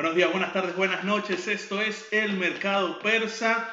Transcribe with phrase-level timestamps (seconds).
[0.00, 1.46] Buenos días, buenas tardes, buenas noches.
[1.46, 3.70] Esto es El Mercado Persa,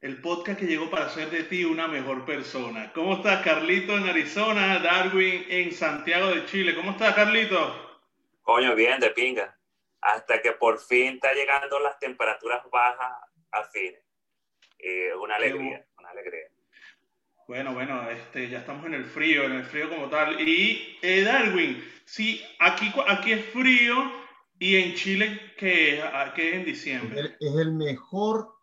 [0.00, 2.90] el podcast que llegó para hacer de ti una mejor persona.
[2.94, 4.78] ¿Cómo estás, Carlito, en Arizona?
[4.78, 6.74] Darwin, en Santiago de Chile.
[6.74, 8.00] ¿Cómo estás, Carlito?
[8.40, 9.54] Coño, bien, de pinga.
[10.00, 13.12] Hasta que por fin está llegando las temperaturas bajas
[13.50, 13.92] a fin.
[14.78, 16.48] Eh, una alegría, una alegría.
[17.46, 20.40] Bueno, bueno, este, ya estamos en el frío, en el frío como tal.
[20.40, 24.24] Y eh, Darwin, sí, aquí, aquí es frío
[24.58, 26.02] ¿Y en Chile qué,
[26.34, 27.36] qué es en diciembre?
[27.38, 28.54] Es el, mejor,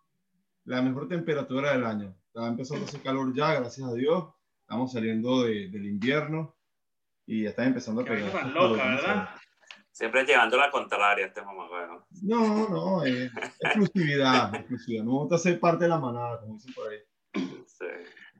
[0.65, 2.15] la mejor temperatura del año.
[2.27, 4.25] Está empezando a hacer calor ya, gracias a Dios.
[4.61, 6.55] Estamos saliendo de, del invierno
[7.27, 8.47] y ya está empezando a pegar.
[8.47, 9.29] loca, ¿verdad?
[9.91, 12.07] Siempre llevando la contraria este mamá, bueno.
[12.23, 15.03] No, no, es exclusividad, exclusividad.
[15.03, 16.97] No vamos a ser parte de la manada, como dicen por ahí.
[17.67, 17.85] Sí.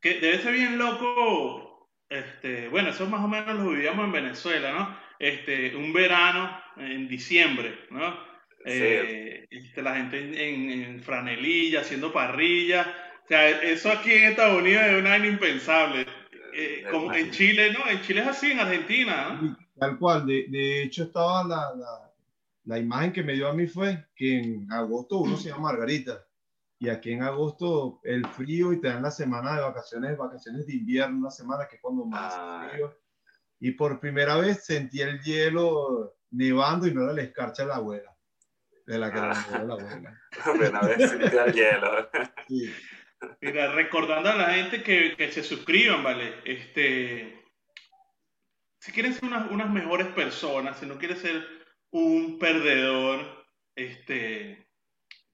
[0.02, 4.74] Que debe ser bien loco, este, bueno, eso más o menos lo vivíamos en Venezuela,
[4.74, 4.98] ¿no?
[5.20, 8.34] Este, un verano en diciembre, ¿no?
[8.66, 12.94] Eh, este, la gente en, franelilla, haciendo parrilla.
[13.24, 16.06] O sea, eso aquí en Estados Unidos es un año impensable.
[16.54, 17.90] Eh, como en Chile, ¿no?
[17.90, 19.58] En Chile es así, en Argentina, ¿no?
[19.78, 20.26] Tal cual.
[20.26, 22.14] De, de hecho, estaba la, la,
[22.66, 26.26] la, imagen que me dio a mí fue que en agosto uno se llama Margarita.
[26.80, 30.76] Y aquí en agosto el frío y te dan la semana de vacaciones, vacaciones de
[30.76, 32.68] invierno, una semana que es cuando más ah.
[32.70, 32.94] frío.
[33.60, 37.76] Y por primera vez sentí el hielo nevando y no era la escarcha de la
[37.76, 38.12] abuela.
[38.86, 39.64] De la que ah.
[39.66, 40.82] la abuela.
[40.98, 42.10] Vez sentí el hielo.
[43.40, 46.42] Mira, recordando a la gente que, que, se suscriban, ¿vale?
[46.44, 47.42] Este,
[48.80, 51.48] si quieren ser unas, unas mejores personas, si no quieres ser
[51.92, 54.68] un perdedor, este,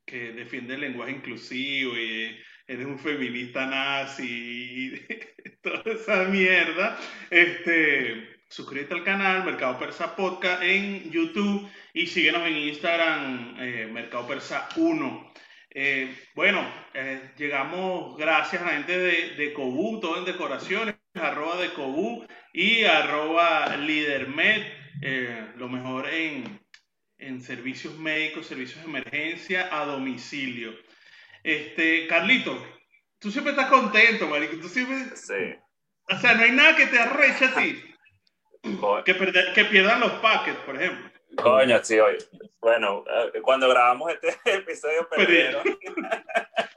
[0.06, 2.38] que defiende el lenguaje inclusivo y
[2.68, 5.07] eres un feminista nazi y
[5.63, 7.00] toda esa mierda,
[7.31, 14.28] este, suscríbete al canal Mercado Persa Podcast en YouTube y síguenos en Instagram eh, Mercado
[14.28, 15.34] Persa 1.
[15.72, 21.62] Eh, bueno, eh, llegamos gracias a la gente de, de Cobu, todo en decoraciones, arroba
[21.62, 24.66] de Cobu y arroba Lidermed,
[25.56, 26.60] lo mejor en,
[27.20, 30.74] en servicios médicos, servicios de emergencia a domicilio.
[31.44, 32.66] Este, Carlito,
[33.20, 34.58] tú siempre estás contento, marico.
[34.58, 35.16] Tú siempre...
[35.16, 35.56] Sí.
[36.12, 37.84] O sea, no hay nada que te arreche a ti.
[39.06, 41.09] que, que pierdan los packets, por ejemplo.
[41.36, 42.18] Coño, sí, oye.
[42.59, 45.64] Bueno, eh, cuando grabamos este episodio perdieron.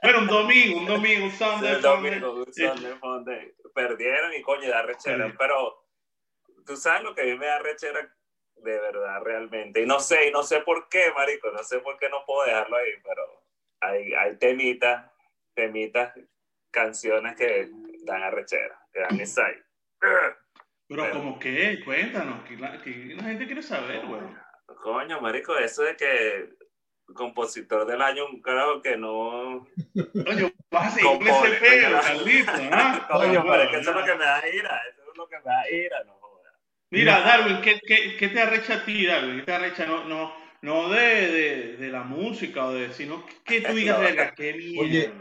[0.01, 1.75] bueno, un domingo, un domingo, un Sunday.
[1.75, 5.33] un domingo, un Sunday, Perdieron y coño, da rechera.
[5.37, 5.85] Pero
[6.65, 8.15] tú sabes lo que a mí me da rechera
[8.55, 9.81] de verdad, realmente.
[9.81, 12.45] Y no sé, y no sé por qué, marico, no sé por qué no puedo
[12.45, 13.43] dejarlo ahí, pero
[13.81, 15.11] hay, hay temitas,
[15.53, 16.13] temitas,
[16.71, 17.69] canciones que
[18.03, 19.63] dan arrechera, que dan insight.
[20.95, 24.21] Pero, como que, cuéntanos, que la, que la gente quiere saber, güey.
[24.81, 26.49] Coño, marico, eso de que
[27.13, 29.67] compositor del año, un carajo que no.
[30.25, 33.07] Coño, vas a seguir ese pedo, Carlito, ¿no?
[33.11, 35.37] Coño, pero es que eso es lo que me da ira, eso es lo que
[35.37, 36.23] me da ira, no
[36.89, 39.37] Mira, Darwin, ¿qué, qué, qué te arrecha a ti, Darwin?
[39.37, 39.87] ¿Qué te arrecha?
[39.87, 40.31] No, no,
[40.61, 44.79] no de, de, de, la música, o de, sino que tú digas, verga, qué mierda.
[44.79, 45.11] Oye,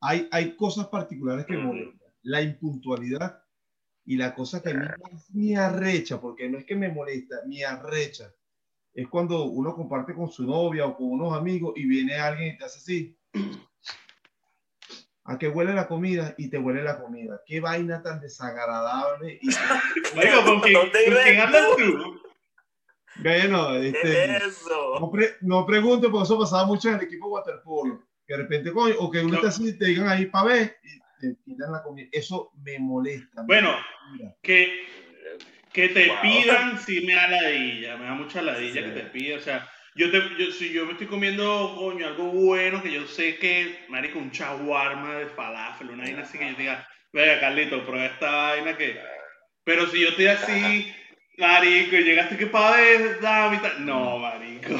[0.00, 1.98] hay, hay cosas particulares que molestan.
[2.22, 3.42] La impuntualidad
[4.06, 7.64] y la cosa que a mí me arrecha, porque no es que me molesta, me
[7.64, 8.32] arrecha.
[8.94, 12.56] Es cuando uno comparte con su novia o con unos amigos y viene alguien y
[12.56, 13.18] te hace así
[15.24, 17.42] a que huele la comida y te huele la comida.
[17.44, 19.40] Qué vaina tan desagradable.
[19.42, 19.48] Y...
[20.44, 22.20] ¿con quién, andas tú?
[23.22, 25.00] Bueno, este, eso?
[25.00, 28.04] No, pre, no pregunte, porque eso pasaba mucho en el equipo waterpolo.
[28.24, 31.36] Que de repente, o que uno te, así, te digan ahí para ver y te
[31.44, 32.08] quitan la comida.
[32.12, 33.42] Eso me molesta.
[33.46, 33.76] Bueno,
[34.42, 34.86] que,
[35.72, 39.42] que te pidan, sí me da ladilla, me da mucha ladilla que te pidan, o
[39.42, 43.38] sea yo, te, yo, si yo me estoy comiendo, coño, algo bueno, que yo sé
[43.38, 48.04] que, marico, un chaguarma de falafel, una vaina así que yo diga, venga, Carlito, prueba
[48.04, 49.00] esta vaina que...
[49.64, 50.94] Pero si yo estoy así,
[51.38, 53.18] marico, y llegaste que para ver,
[53.80, 54.70] No, marico.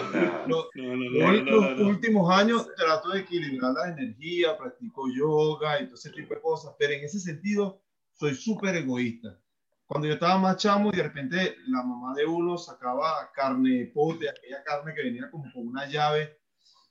[0.46, 5.94] No, no, no, los últimos años trato de equilibrar la energía, practico yoga y todo
[5.94, 7.82] ese tipo de cosas, pero en ese sentido
[8.12, 9.38] soy súper egoísta.
[9.86, 14.28] Cuando yo estaba más chamo y de repente la mamá de uno sacaba carne pote,
[14.28, 16.38] aquella carne que venía como con una llave,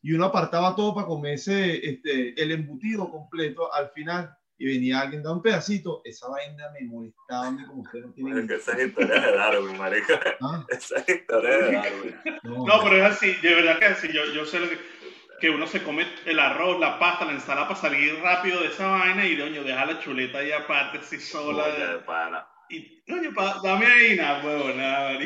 [0.01, 5.21] y uno apartaba todo para comerse este, el embutido completo al final, y venía alguien
[5.21, 8.81] da un pedacito, esa vaina me molestaba a mí como usted no tiene ni Esa
[8.81, 10.19] historia de Darwin, marica.
[10.41, 10.65] ¿Ah?
[10.69, 12.15] Esa historia de Darwin.
[12.43, 14.77] No, pero es así, de verdad que así, yo, yo sé lo que
[15.39, 18.87] que uno se come el arroz, la pasta, la ensalada para salir rápido de esa
[18.87, 21.67] vaina y doño, deja la chuleta ahí aparte así sola.
[21.67, 22.47] de pana.
[22.69, 25.19] Y, oye, pa, dame ahí nada, huevo, nada,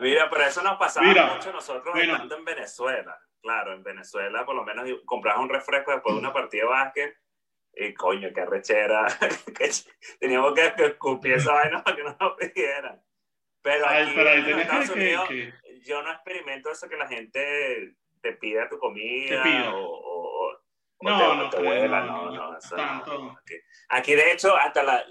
[0.00, 3.18] Mira, pero eso nos pasaba mucho nosotros estando en Venezuela.
[3.40, 7.16] Claro, en Venezuela por lo menos comprabas un refresco después de una partida de básquet
[7.78, 9.06] y coño, qué rechera.
[10.20, 13.00] teníamos que escupir esa vaina para que no nos pidieran.
[13.62, 15.28] Pero aquí en Estados Unidos,
[15.84, 20.58] yo no experimento eso que la gente te pida tu comida o,
[21.00, 22.58] no, no, te vuela, no, no,
[23.06, 23.38] no,
[23.90, 25.04] Aquí, de hecho, hasta la,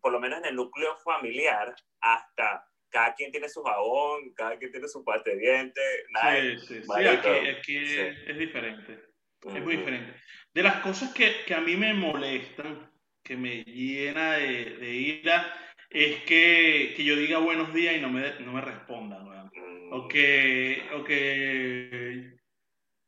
[0.00, 4.70] por lo menos en el núcleo familiar, hasta cada quien tiene su jabón, cada quien
[4.70, 6.06] tiene su parte de dientes.
[6.22, 7.06] Sí, sí, sí,
[7.48, 9.04] aquí, Es, diferente.
[9.42, 10.20] Es muy diferente.
[10.52, 12.90] De las cosas que, que, a mí me molestan,
[13.22, 15.54] que me llena de, de ira,
[15.88, 19.24] es que, que, yo diga buenos días y no me, no me respondan.
[19.24, 19.92] Mm.
[19.92, 22.32] O, que, o que,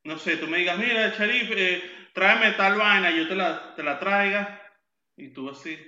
[0.05, 3.83] no sé, tú me digas, mira, Sharif, eh, tráeme tal vaina, yo te la, te
[3.83, 4.63] la traiga,
[5.17, 5.79] y tú así,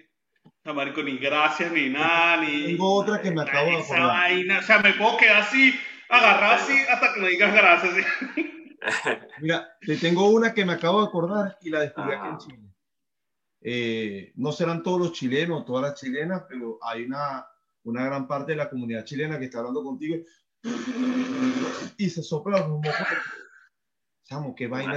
[0.65, 2.63] no, marico, ni gracias, ni nada, ni...
[2.67, 4.07] Tengo otra que me acabo de acordar.
[4.07, 4.59] Vaina.
[4.59, 5.79] O sea, me puedo quedar así,
[6.09, 7.95] agarrado así, hasta que me digas gracias.
[9.41, 12.75] Mira, te tengo una que me acabo de acordar y la descubrí aquí en Chile.
[13.61, 17.47] Eh, no serán todos los chilenos, todas las chilenas, pero hay una,
[17.85, 20.17] una gran parte de la comunidad chilena que está hablando contigo
[21.97, 22.93] y se sopla los mocos
[24.25, 24.95] Chamo, qué vaina.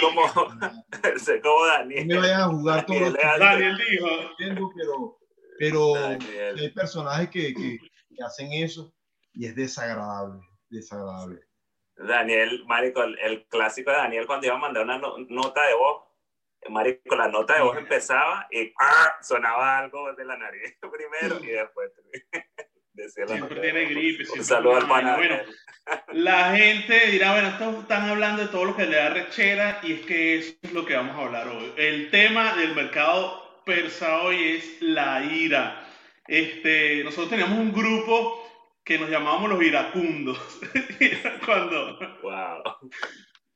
[0.00, 0.22] como,
[1.18, 2.06] sé como Daniel.
[2.06, 4.06] No me vayan a jugar todos los Daniel dijo.
[4.38, 5.18] Pero,
[5.58, 5.94] pero
[6.56, 7.78] hay personajes que, que,
[8.24, 8.94] hacen eso
[9.32, 11.40] y es desagradable, desagradable.
[12.06, 16.04] Daniel, Marico, el, clásico de Daniel cuando iba a mandar una nota de voz,
[16.68, 19.16] Marico, la nota de voz empezaba y ¡ah!
[19.22, 21.92] sonaba algo de la nariz primero y después.
[23.08, 24.24] siempre tiene gripe.
[24.36, 25.38] Un saludo al bueno,
[26.12, 30.00] la gente dirá, bueno, están hablando de todo lo que le da rechera y es
[30.02, 31.72] que eso es lo que vamos a hablar hoy.
[31.76, 35.86] El tema del mercado persa hoy es la ira.
[36.26, 38.49] Este, nosotros teníamos un grupo
[38.90, 40.36] que nos llamábamos los iracundos.
[41.46, 42.90] cuando, wow.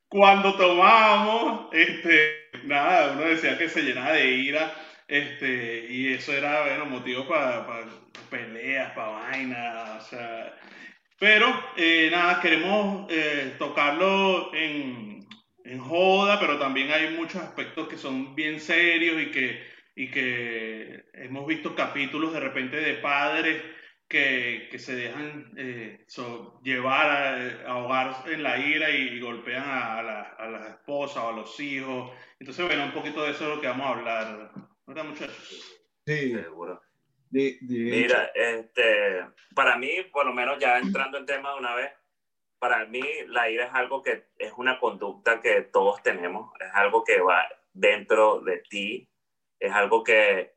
[0.06, 4.72] cuando tomábamos, este, nada, uno decía que se llenaba de ira.
[5.08, 7.66] Este, y eso era, bueno, motivo para
[8.30, 10.56] peleas, para vainas, o sea,
[11.18, 15.26] pero eh, nada, queremos eh, tocarlo en,
[15.64, 19.66] en, joda, pero también hay muchos aspectos que son bien serios y que,
[19.96, 23.60] y que hemos visto capítulos de repente de padres
[24.08, 26.06] que, que se dejan eh,
[26.62, 31.32] llevar a, ahogar en la ira y, golpean a, la, a las esposas o a
[31.32, 32.12] los hijos.
[32.38, 34.50] Entonces, bueno, un poquito de eso es lo que vamos a hablar,
[34.86, 35.80] ¿verdad, muchachos?
[36.06, 36.80] Sí, seguro.
[37.30, 41.90] Mira, este, para mí, por lo menos ya entrando en tema de una vez,
[42.60, 47.02] para mí la ira es algo que es una conducta que todos tenemos, es algo
[47.02, 49.08] que va dentro de ti,
[49.58, 50.53] es algo que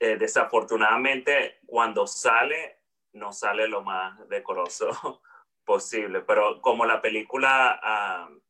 [0.00, 2.78] eh, desafortunadamente cuando sale,
[3.14, 4.88] no sale lo más decoroso
[5.64, 8.40] posible, pero como la película uh,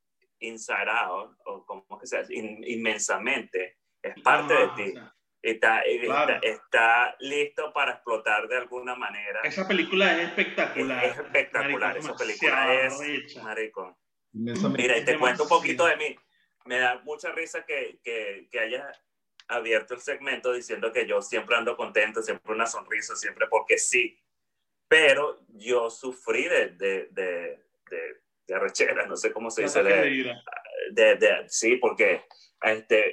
[0.40, 4.94] Inside Out, o como que sea, inmensamente, es parte de ti.
[5.40, 5.82] Está,
[6.42, 9.40] está, listo para explotar de alguna manera.
[9.44, 11.04] Esa película es espectacular.
[11.04, 13.99] Es, espectacular, esa película es, marico.
[14.32, 16.16] Mira, y te cuento un poquito de mí.
[16.66, 19.00] Me da mucha risa que, que, que hayas
[19.49, 24.21] abierto el segmento diciendo que yo siempre ando contento, siempre una sonrisa, siempre porque sí.
[24.87, 27.61] Pero yo sufrí de, de, de,
[28.47, 29.83] de, arrechera, no sé cómo se dice.
[29.83, 30.35] De,
[30.93, 32.25] de, de, sí, porque,
[32.62, 33.12] este,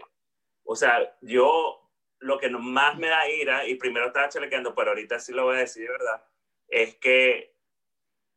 [0.64, 1.82] o sea, yo
[2.20, 5.58] lo que más me da ira, y primero estaba chalequeando, pero ahorita sí lo voy
[5.58, 6.26] a decir de verdad,
[6.68, 7.56] es que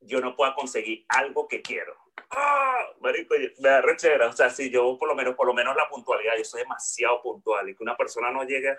[0.01, 1.97] yo no pueda conseguir algo que quiero.
[2.31, 2.79] ¡Ah!
[3.01, 4.29] Marico, me da rechera.
[4.29, 7.23] O sea, si yo por lo menos, por lo menos la puntualidad, yo soy demasiado
[7.23, 8.77] puntual y que una persona no llegue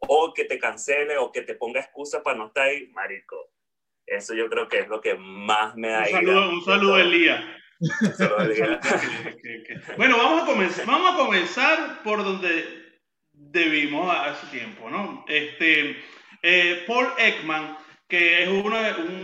[0.00, 3.50] o que te cancele o que te ponga excusa para no estar ahí, marico.
[4.06, 7.44] Eso yo creo que es lo que más me da un saludo, Un saludo, Elías.
[9.96, 13.00] bueno, vamos a, comenzar, vamos a comenzar por donde
[13.32, 15.24] debimos hace tiempo, ¿no?
[15.26, 15.96] Este,
[16.42, 17.76] eh, Paul Ekman,
[18.12, 18.76] que es uno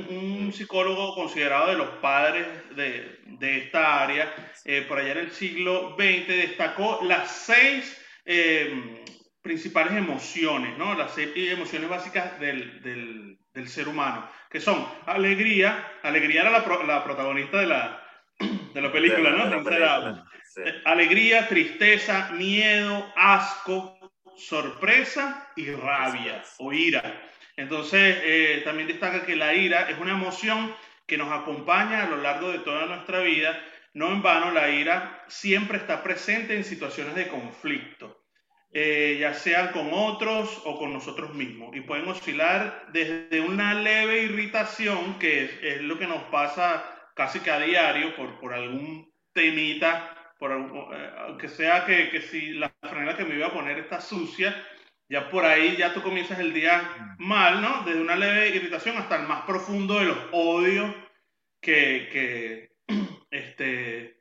[0.09, 5.31] un, psicólogo considerado de los padres de, de esta área, eh, por allá en el
[5.31, 9.05] siglo XX, destacó las seis eh,
[9.43, 10.95] principales emociones, ¿no?
[10.95, 16.85] Las seis emociones básicas del, del, del, ser humano, que son alegría, alegría era la,
[16.87, 18.03] la protagonista de la,
[18.73, 20.25] de la película, ¿no?
[20.87, 23.99] Alegría, tristeza, miedo, asco,
[24.39, 27.03] sorpresa y rabia o ira.
[27.59, 30.73] Entonces, eh, también destaca que la ira es una emoción
[31.09, 33.61] que nos acompaña a lo largo de toda nuestra vida.
[33.95, 38.15] No en vano, la ira siempre está presente en situaciones de conflicto.
[38.73, 41.75] eh, ya sean con otros o con nosotros mismos.
[41.75, 46.85] Y pueden oscilar desde una leve irritación, que es, lo que nos pasa
[47.17, 52.51] casi que a diario por, por algún temita, por, eh, aunque sea que, que, si
[52.53, 54.55] la franela que me iba a poner está sucia,
[55.09, 57.83] ya por ahí ya tú comienzas el día mal, ¿no?
[57.85, 60.95] Desde una leve irritación hasta el más profundo de los odios
[61.61, 62.71] que,
[63.31, 64.21] este,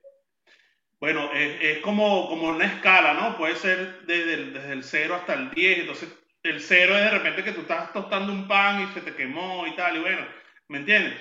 [0.99, 3.37] bueno, es, es, como, como una escala, ¿no?
[3.37, 6.09] Puede ser desde el, desde el 0 hasta el 10, entonces
[6.43, 9.67] el 0 es de repente que tú estás tostando un pan y se te quemó
[9.67, 10.25] y tal, y bueno,
[10.69, 11.15] ¿me entiendes?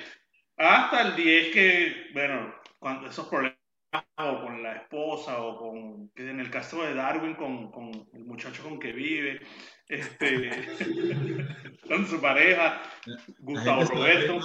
[0.56, 3.55] Hasta el 10 que, bueno, cuando esos problemas
[3.92, 8.62] o con la esposa o con, en el caso de Darwin, con, con el muchacho
[8.62, 9.40] con que vive,
[9.88, 10.50] este,
[11.88, 12.82] con su pareja,
[13.38, 14.40] Gustavo Roberto.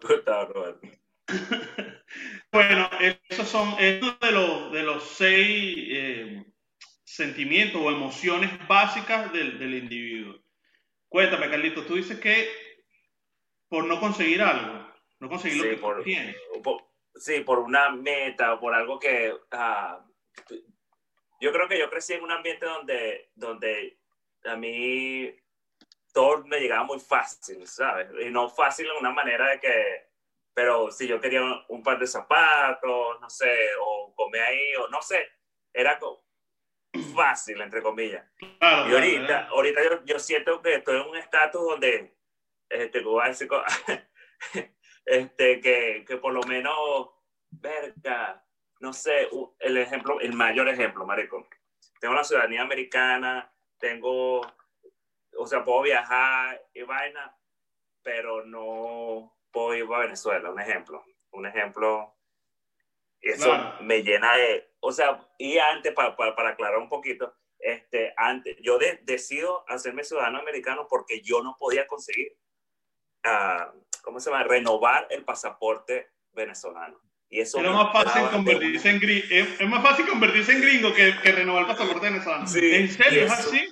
[0.00, 0.88] Gustavo Roberto.
[2.52, 2.88] bueno,
[3.28, 6.44] esos son estos de los, de los seis eh,
[7.04, 10.40] sentimientos o emociones básicas del, del, individuo.
[11.08, 12.48] Cuéntame, Carlito, tú dices que
[13.68, 14.90] por no conseguir algo,
[15.20, 16.36] no conseguir lo que por, tienes.
[17.18, 19.32] Sí, por una meta o por algo que...
[19.32, 20.08] Uh,
[21.40, 23.98] yo creo que yo crecí en un ambiente donde, donde
[24.44, 25.32] a mí
[26.12, 28.08] todo me llegaba muy fácil, ¿sabes?
[28.20, 30.08] Y no fácil en una manera de que
[30.58, 35.00] pero si yo quería un, par de zapatos, no sé, o comer ahí, o no
[35.00, 35.30] sé,
[35.72, 36.00] era
[37.14, 38.28] fácil, entre comillas.
[38.40, 42.12] y ahorita, ahorita yo, yo, siento que estoy en un estatus donde,
[42.68, 43.04] este,
[45.08, 47.10] este, que, que por lo menos,
[47.50, 48.44] verga,
[48.80, 51.46] no sé, el ejemplo, el mayor ejemplo, marico.
[52.00, 54.40] Tengo la ciudadanía americana, tengo,
[55.36, 57.36] o sea, puedo viajar y vaina,
[58.02, 61.04] pero no, puedo ir a Venezuela, un ejemplo.
[61.30, 62.14] Un ejemplo.
[63.20, 64.70] Eso me llena de.
[64.80, 70.38] O sea, y antes, para, para, aclarar un poquito, este, antes, yo decido hacerme ciudadano
[70.38, 72.38] americano porque yo no podía conseguir,
[73.24, 73.76] uh,
[74.08, 74.42] ¿cómo se llama?
[74.44, 76.98] Renovar el pasaporte venezolano.
[77.28, 81.12] Y eso es, más fácil convertirse en gringo, es, más fácil convertirse en gringo que,
[81.22, 82.46] que renovar el pasaporte venezolano.
[82.46, 83.68] Sí, ¿En serio es así?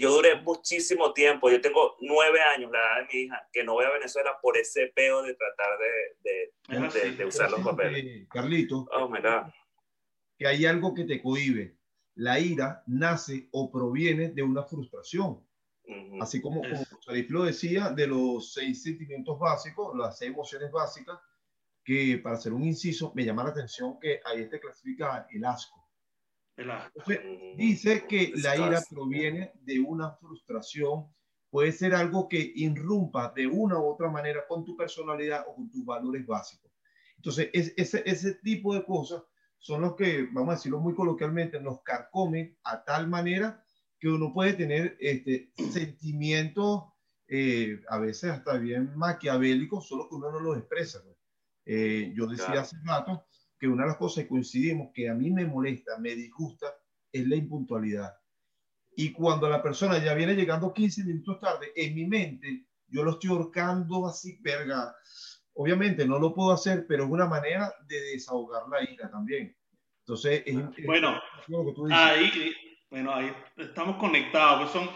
[0.00, 3.74] Yo duré muchísimo tiempo, yo tengo nueve años, la edad de mi hija, que no
[3.74, 8.26] voy a Venezuela por ese peo de tratar de, de, de, usar los papeles.
[8.28, 9.52] Carlito, oh, my God.
[10.36, 11.76] que hay algo que te cohibe.
[12.16, 15.40] La ira nace o proviene de una frustración.
[16.20, 16.84] Así como, como
[17.28, 21.18] lo decía, de los seis sentimientos básicos, las seis emociones básicas,
[21.84, 25.88] que para hacer un inciso me llama la atención que ahí te clasifica el asco.
[26.56, 27.02] El asco.
[27.56, 31.12] dice que la ira proviene de una frustración,
[31.50, 35.70] puede ser algo que irrumpa de una u otra manera con tu personalidad o con
[35.70, 36.70] tus valores básicos.
[37.16, 39.22] Entonces, es, ese, ese tipo de cosas
[39.58, 43.64] son los que, vamos a decirlo muy coloquialmente, nos carcomen a tal manera
[44.02, 46.86] que uno puede tener este, sentimientos
[47.28, 51.00] eh, a veces hasta bien maquiavélicos, solo que uno no los expresa.
[51.64, 53.26] Eh, yo decía hace rato
[53.60, 56.66] que una de las cosas que coincidimos que a mí me molesta, me disgusta,
[57.12, 58.12] es la impuntualidad.
[58.96, 63.12] Y cuando la persona ya viene llegando 15 minutos tarde, en mi mente, yo lo
[63.12, 64.96] estoy ahorcando así, verga.
[65.54, 69.56] Obviamente no lo puedo hacer, pero es una manera de desahogar la ira también.
[70.00, 70.42] Entonces,
[70.86, 71.20] bueno,
[71.92, 72.52] ahí,
[72.92, 74.70] bueno, ahí estamos conectados.
[74.70, 74.88] Pues son,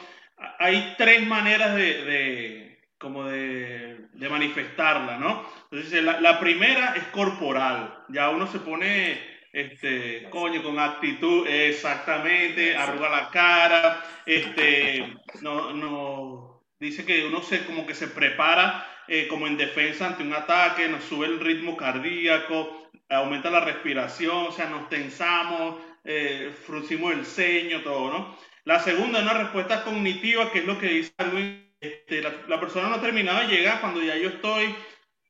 [0.61, 2.67] hay tres maneras de
[2.99, 5.45] como de, de manifestarla, ¿no?
[5.71, 9.21] Entonces, la, la, primera es corporal, ya uno se pone,
[9.53, 17.67] este, coño, con actitud, exactamente, arruga la cara, este, no, no, dice que uno se,
[17.67, 21.77] como que se prepara eh, como en defensa ante un ataque, nos sube el ritmo
[21.77, 25.77] cardíaco, aumenta la respiración, o sea, nos tensamos,
[26.07, 28.39] eh, fruncimos el ceño, todo, ¿no?
[28.65, 32.89] La segunda es una respuesta cognitiva, que es lo que dice Luis este, la, persona
[32.89, 34.75] no ha terminado de llegar cuando ya yo estoy,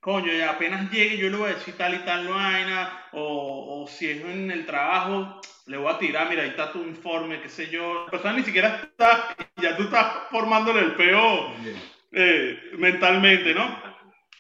[0.01, 3.89] coño, ya apenas llegue yo le voy a decir tal y tal vaina, o, o
[3.89, 7.49] si es en el trabajo, le voy a tirar, mira, ahí está tu informe, qué
[7.49, 8.05] sé yo.
[8.05, 11.53] La persona ni siquiera está, ya tú estás formándole el peo
[12.13, 13.86] eh, mentalmente, ¿no?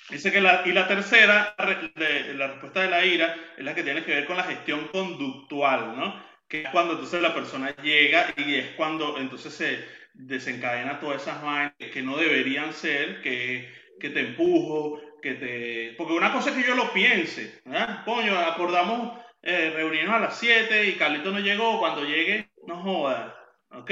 [0.08, 4.04] Dice que la, y la tercera, la respuesta de la ira, es la que tiene
[4.04, 6.24] que ver con la gestión conductual, ¿no?
[6.48, 9.84] Que es cuando entonces la persona llega y es cuando entonces se
[10.14, 15.94] desencadena todas esas vainas que no deberían ser, que, que te empujo, que te...
[15.96, 18.04] Porque una cosa es que yo lo piense, ¿verdad?
[18.04, 23.32] Coño, acordamos eh, reunirnos a las 7 y Carlito no llegó, cuando llegue, no jodas,
[23.70, 23.90] ¿ok?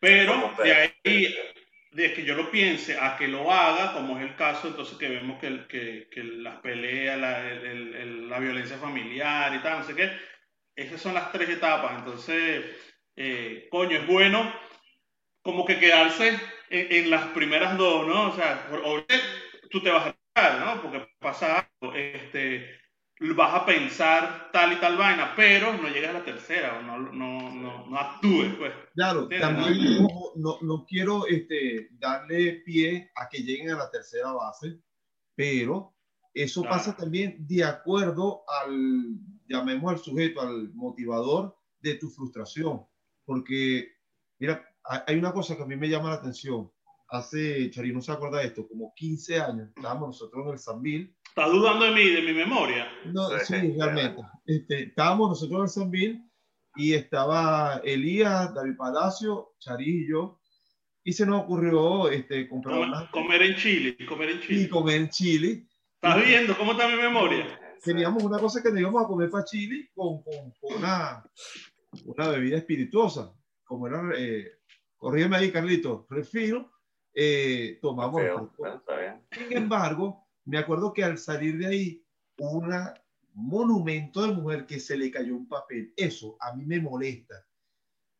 [0.00, 1.34] Pero de ahí,
[1.94, 5.08] de que yo lo piense a que lo haga, como es el caso, entonces que
[5.08, 10.10] vemos que, que, las peleas, la, la violencia familiar y tal, no sé qué,
[10.74, 12.64] esas son las tres etapas, entonces
[13.16, 14.52] eh, coño, es bueno
[15.42, 16.38] como que quedarse
[16.70, 18.30] en, las primeras dos, ¿no?
[18.30, 18.68] O sea,
[19.70, 20.82] tú te vas a quedar, ¿no?
[20.82, 22.80] Porque pasa algo, este,
[23.20, 26.98] vas a pensar tal y tal vaina, pero no llegas a la tercera, o no,
[26.98, 28.72] no, no, no actúes, pues.
[28.94, 30.06] Claro, también
[30.36, 34.80] no, no, quiero este, darle pie a que lleguen a la tercera base,
[35.34, 35.94] pero
[36.32, 39.16] eso pasa también de acuerdo al,
[39.46, 42.84] llamemos al sujeto, al motivador de tu frustración,
[43.24, 43.92] porque,
[44.38, 46.70] mira, hay una cosa que a mí me llama la atención.
[47.08, 51.14] Hace, Chari, no se acuerda de esto, como 15 años, estábamos nosotros en el Sanville
[51.36, 52.86] ¿Estás dudando de mi, de mi memoria?
[53.06, 54.22] No, sí, realmente.
[54.46, 56.22] Este, estábamos nosotros en San Bill
[56.76, 60.38] y estaba Elías, David Palacio, Charillo,
[61.02, 64.60] y se nos ocurrió este, comprar comer, comer en Chile, comer en Chile.
[64.60, 65.66] Y comer en Chile.
[66.00, 67.60] ¿Estás viendo cómo está mi memoria?
[67.82, 71.24] Teníamos una cosa que nos íbamos a comer para Chile con, con, una,
[72.04, 74.52] una bebida espirituosa, como era, eh,
[74.96, 76.70] corrígeme ahí, Carlito, refiro,
[77.12, 78.22] eh, tomamos.
[79.32, 82.04] Sin embargo, me acuerdo que al salir de ahí,
[82.38, 82.70] un
[83.34, 85.92] monumento de mujer que se le cayó un papel.
[85.96, 87.46] Eso a mí me molesta.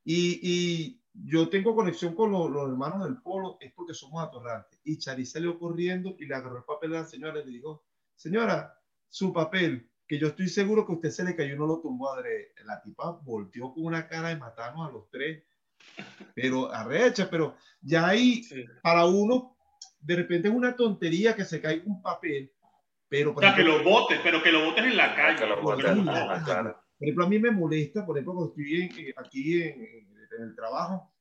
[0.05, 4.81] Y, y yo tengo conexión con los, hermanos del polo, es porque somos atorrantes.
[4.85, 7.85] Y Chari salió corriendo y le agarró el papel a la señora y le dijo,
[8.17, 8.79] señora,
[9.09, 12.13] su papel, que yo estoy seguro que usted se le cayó y no lo tumbó
[12.13, 12.53] adrede.
[12.65, 15.45] La tipa volteó con una cara de matarnos a los tres,
[16.35, 18.43] pero arrecha, pero ya ahí,
[18.83, 19.54] para uno,
[20.05, 22.53] de repente es una tontería que se caiga un papel,
[23.09, 23.33] pero...
[23.35, 25.39] o sea, que lo botes, pero que lo botes en la calle.
[25.39, 26.75] Que lo botes en la calle.
[26.99, 31.13] Por ejemplo, a mí me molesta, por ejemplo, cuando estoy eh, aquí en, el trabajo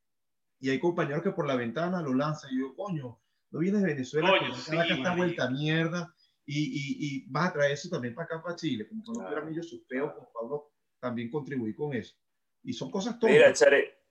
[0.59, 3.19] y hay compañeros que por la ventana lo lanzan y yo, coño,
[3.51, 6.13] no vienes de Venezuela, coño, sí, que esta vuelta mierda
[6.45, 9.51] y, y, y, vas a traer eso también para acá, para Chile, como cuando claro.
[9.51, 12.15] yo sus peos, con Pablo también contribuí con eso.
[12.63, 13.31] Y son cosas tontas.
[13.31, 14.03] Mira, Chere,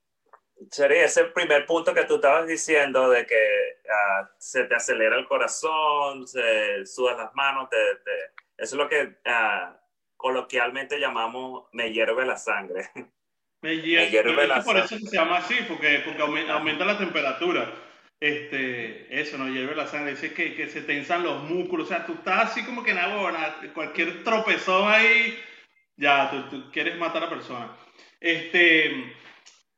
[0.71, 3.37] Cheri, ese primer punto que tú estabas diciendo de que
[3.85, 8.89] uh, se te acelera el corazón, se sudan las manos, te, te, eso es lo
[8.89, 9.77] que uh,
[10.17, 12.91] coloquialmente llamamos me hierve la sangre.
[13.61, 16.99] Me hierve, me hierve la por eso se llama así, porque, porque aumenta, aumenta, la
[16.99, 17.73] temperatura.
[18.21, 22.07] Este, eso, no hierve la sangre, dice que, que se tensan los músculos, o sea,
[22.07, 25.37] tú estás así como que nada, cualquier tropezón ahí,
[25.97, 27.77] ya, tú, tú quieres matar a la persona.
[28.21, 29.13] Este,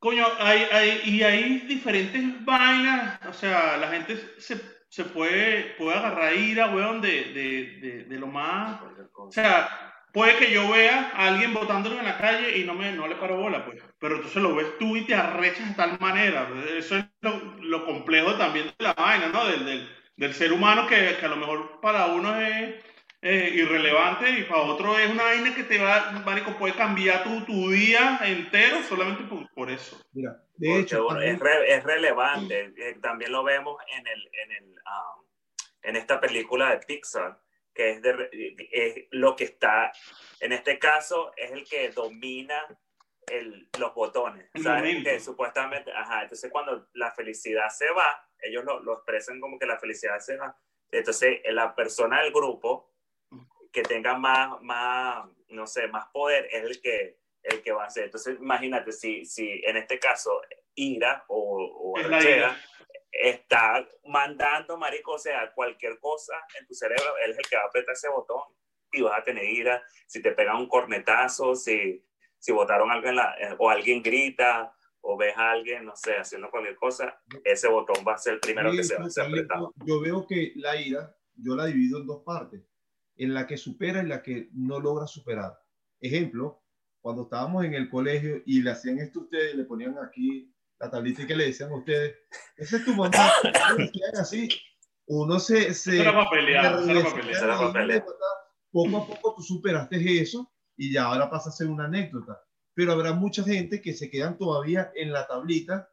[0.04, 5.96] Coño, hay, hay, y hay diferentes vainas, o sea, la gente se, se puede, puede
[5.96, 8.82] agarrar ira, weón, de, de, de, de, lo más...
[9.16, 9.66] O sea,
[10.12, 13.14] puede que yo vea a alguien botándolo en la calle y no, me, no le
[13.14, 13.82] paro bola, pues.
[13.98, 16.50] Pero entonces lo ves tú y te arrechas de tal manera.
[16.76, 19.46] Eso es lo, lo complejo también de la vaina, ¿no?
[19.46, 22.74] Del, del, del ser humano que, que, a lo mejor para uno es
[23.26, 27.42] eh, irrelevante y para otro es una vaina que te va, marico, puede cambiar tu,
[27.46, 29.98] tu día entero solamente por, por eso.
[30.12, 32.74] Mira, de hecho, bueno, es, re, es, relevante.
[32.76, 35.24] Eh, también lo vemos en, el, en, el, um,
[35.84, 37.40] en esta película de Pixar,
[37.72, 38.28] que es, de,
[38.70, 39.90] es lo que está,
[40.40, 42.60] en este caso, es el que domina
[43.26, 44.50] el, los botones.
[44.62, 45.02] ¿Saben?
[45.02, 49.64] Que supuestamente, ajá, entonces cuando la felicidad se va, ellos lo, lo expresan como que
[49.64, 50.54] la felicidad se va.
[50.90, 52.93] Entonces, la persona del grupo
[53.74, 57.86] que tenga más, más, no sé, más poder es el que, el que va a
[57.88, 58.04] hacer.
[58.04, 60.40] Entonces, imagínate si, si en este caso
[60.76, 61.94] ira o, o
[63.10, 67.62] está mandando, marico, o sea, cualquier cosa en tu cerebro, él es el que va
[67.62, 68.42] a apretar ese botón
[68.92, 69.82] y vas a tener ira.
[70.06, 72.06] Si te pegan un cornetazo, si,
[72.38, 76.16] si botaron algo en la, eh, o alguien grita, o ves a alguien, no sé,
[76.16, 79.26] haciendo cualquier cosa, ese botón va a ser el primero que se va a hacer
[79.26, 79.74] apretado.
[79.84, 82.62] Yo veo que la ira, yo la divido en dos partes
[83.16, 85.58] en la que supera y la que no logra superar.
[86.00, 86.62] Ejemplo,
[87.00, 90.90] cuando estábamos en el colegio y le hacían esto a ustedes, le ponían aquí la
[90.90, 92.16] tablita y que le decían a ustedes,
[92.56, 93.30] ese es tu mamá,
[94.18, 94.48] así,
[95.06, 95.72] uno se...
[95.74, 98.04] se era para pelear, era para pelear.
[98.70, 102.42] Poco a poco tú superaste eso y ya ahora pasa a ser una anécdota.
[102.74, 105.88] Pero habrá mucha gente que se quedan todavía en la tablita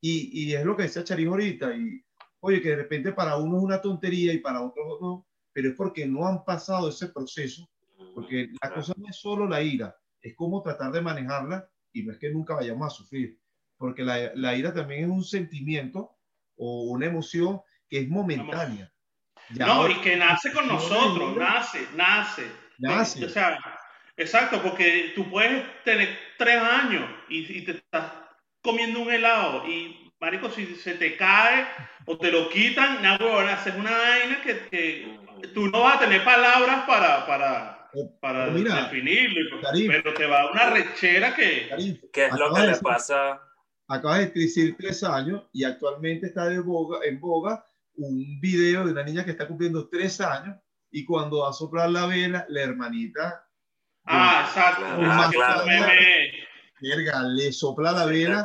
[0.00, 1.74] y, y es lo que decía Charín ahorita.
[1.74, 2.04] Y
[2.40, 5.74] oye, que de repente para uno es una tontería y para otros no pero es
[5.74, 7.68] porque no han pasado ese proceso,
[8.14, 12.12] porque la cosa no es solo la ira, es cómo tratar de manejarla y no
[12.12, 13.38] es que nunca vayamos a sufrir,
[13.76, 16.16] porque la, la ira también es un sentimiento
[16.56, 18.92] o una emoción que es momentánea.
[19.54, 22.46] Ya no, y que nace con nosotros, nace, nace.
[22.78, 23.24] Nace.
[23.24, 23.58] O sea,
[24.16, 28.12] exacto, porque tú puedes tener tres años y, y te estás
[28.62, 31.66] comiendo un helado y, marico, si se te cae
[32.06, 35.18] o te lo quitan, nada, bueno, haces una vaina que, que
[35.54, 40.52] tú no vas a tener palabras para, para, para definirlo, pero te va a dar
[40.52, 41.68] una rechera que...
[42.12, 43.40] ¿Qué es lo que le pasa?
[43.88, 47.64] Acaba de decir tres años y actualmente está de boga, en boga
[47.96, 50.56] un video de una niña que está cumpliendo tres años
[50.90, 53.46] y cuando va a soplar la vela, la hermanita...
[54.04, 54.84] Ah, exacto.
[54.86, 58.44] Ah, claro, le sopla la vela,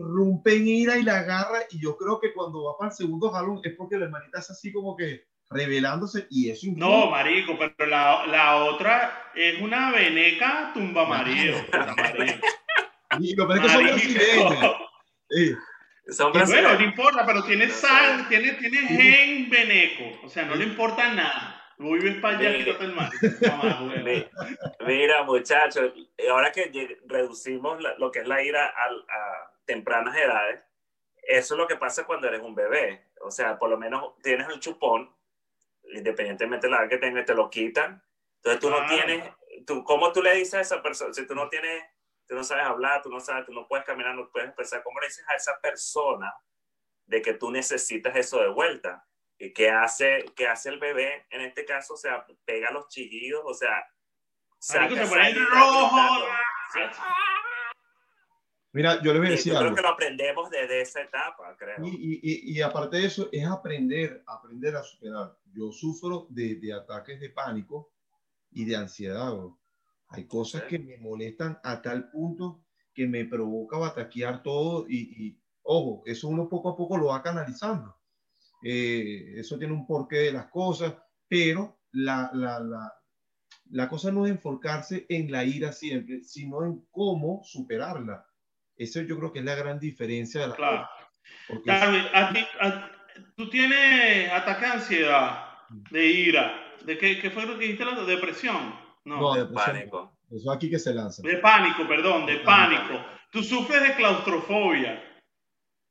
[0.00, 3.30] rompe en ira y la agarra y yo creo que cuando va para el segundo
[3.30, 7.88] jalón es porque la hermanita es así como que revelándose y eso No, marico, pero
[7.88, 11.56] la, la otra es una veneca tumba marido.
[13.60, 14.76] que son brasileños.
[16.08, 20.64] Son bueno, no importa, pero tiene sal, tiene, tiene gen veneco, o sea, no le
[20.64, 21.62] importa nada.
[21.78, 23.10] Voy a el mar.
[24.86, 25.92] Mira, muchachos,
[26.30, 30.60] ahora que reducimos lo que es la ira a, a tempranas edades,
[31.26, 33.06] eso es lo que pasa cuando eres un bebé.
[33.22, 35.10] O sea, por lo menos tienes el chupón,
[35.92, 38.02] independientemente de la edad que tengas, te lo quitan.
[38.36, 39.30] Entonces tú no tienes,
[39.66, 41.12] tú, ¿cómo tú le dices a esa persona?
[41.14, 41.82] Si tú no tienes,
[42.26, 45.00] tú no sabes hablar, tú no sabes, tú no puedes caminar, no puedes expresar, ¿cómo
[45.00, 46.32] le dices a esa persona
[47.06, 49.06] de que tú necesitas eso de vuelta?
[49.38, 51.94] ¿Y qué hace, qué hace el bebé en este caso?
[51.94, 53.86] O sea, pega los chillidos, o sea,
[54.58, 56.26] se pone rojo.
[58.74, 59.72] Mira, yo les voy a decir yo algo.
[59.72, 61.76] creo que lo aprendemos desde esa etapa, creo.
[61.86, 65.38] Y, y, y, aparte de eso, es aprender, aprender a superar.
[65.52, 67.92] Yo sufro de, de ataques de pánico
[68.50, 69.32] y de ansiedad.
[70.08, 75.40] Hay cosas que me molestan a tal punto que me provoca bataquear todo y, y,
[75.62, 77.96] ojo, eso uno poco a poco lo va canalizando.
[78.64, 80.94] Eh, eso tiene un porqué de las cosas,
[81.28, 82.92] pero la, la, la,
[83.70, 88.26] la cosa no es enfocarse en la ira siempre, sino en cómo superarla.
[88.76, 90.88] Eso yo creo que es la gran diferencia de la Claro.
[93.36, 95.44] tú tienes ataque de ansiedad,
[95.90, 97.84] de ira, ¿de qué, qué fue lo que dijiste?
[97.84, 98.74] ¿De depresión?
[99.04, 100.16] No, de pánico.
[100.30, 101.22] Eso aquí que se lanza.
[101.22, 103.04] De pánico, perdón, de pánico.
[103.30, 105.02] Tú sufres de claustrofobia.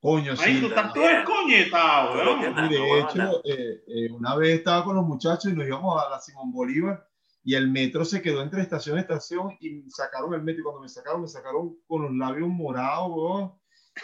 [0.02, 4.98] Coño, Ahí tú estás todo coñetado, Y de hecho, eh, eh, una vez estaba con
[4.98, 7.08] los muchachos y nos íbamos a la Simón Bolívar
[7.43, 10.62] y el metro se quedó entre estación y estación y sacaron el metro.
[10.62, 13.51] Y cuando me sacaron, me sacaron con los labios morados,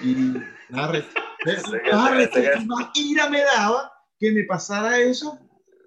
[0.02, 0.15] y
[0.69, 1.04] nada,
[2.65, 5.39] más ira me daba que me pasara eso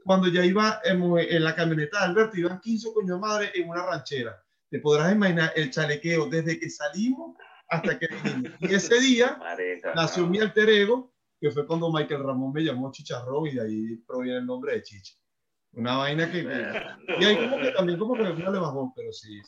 [0.04, 4.42] cuando ya iba en, la camioneta de Alberto, iban 15 coño madre en una ranchera.
[4.68, 7.36] Te podrás imaginar el chalequeo desde que salimos
[7.68, 8.08] hasta que
[8.60, 9.38] Y ese día
[9.94, 13.96] nació mi alter ego, que fue cuando Michael Ramón me llamó Chicharrón y de ahí
[14.06, 15.14] proviene el nombre de Chicha.
[15.72, 16.40] Una vaina que...
[17.18, 19.40] y ahí como que también como que me fui a bajón, pero sí.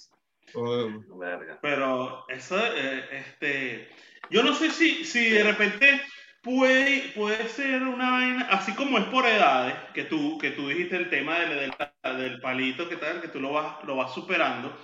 [1.61, 3.89] Pero eso, eh, este...
[4.31, 6.01] Yo no sé si, si de repente
[6.43, 10.97] puede, puede ser una vaina, así como es por edades, que tú, que tú dijiste
[10.97, 11.71] el tema del,
[12.03, 14.75] del, del palito, que tal, que tú lo vas, lo vas superando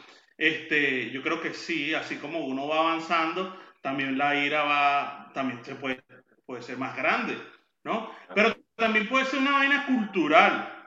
[0.40, 5.62] este, yo creo que sí, así como uno va avanzando, también la ira va, también
[5.62, 6.02] se puede,
[6.46, 7.36] puede ser más grande,
[7.84, 8.10] ¿no?
[8.34, 10.79] Pero también puede ser una vaina cultural.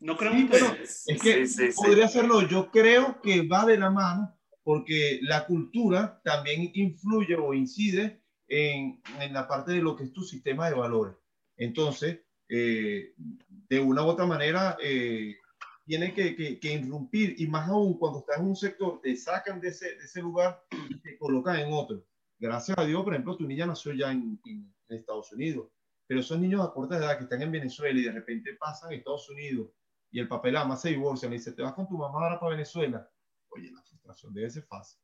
[0.00, 2.46] ¿No creo sí, pero es que podría serlo.
[2.48, 9.02] Yo creo que va de la mano porque la cultura también influye o incide en,
[9.20, 11.16] en la parte de lo que es tu sistema de valores.
[11.56, 15.36] Entonces, eh, de una u otra manera, eh,
[15.84, 19.60] tiene que, que, que, irrumpir y más aún cuando estás en un sector, te sacan
[19.60, 22.04] de ese, de ese lugar y te colocan en otro.
[22.38, 25.68] Gracias a Dios, por ejemplo, tu niña nació ya en, en, Estados Unidos,
[26.06, 28.94] pero son niños a corta edad que están en Venezuela y de repente pasan a
[28.96, 29.68] Estados Unidos
[30.10, 32.52] y el papel ama se divorcia y dice, te vas con tu mamá ahora para
[32.52, 33.08] Venezuela.
[33.50, 35.00] Oye, la frustración debe ser fácil.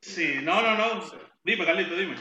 [0.00, 1.02] Sí, no, no, no.
[1.42, 2.16] Dime, Carlito, dime.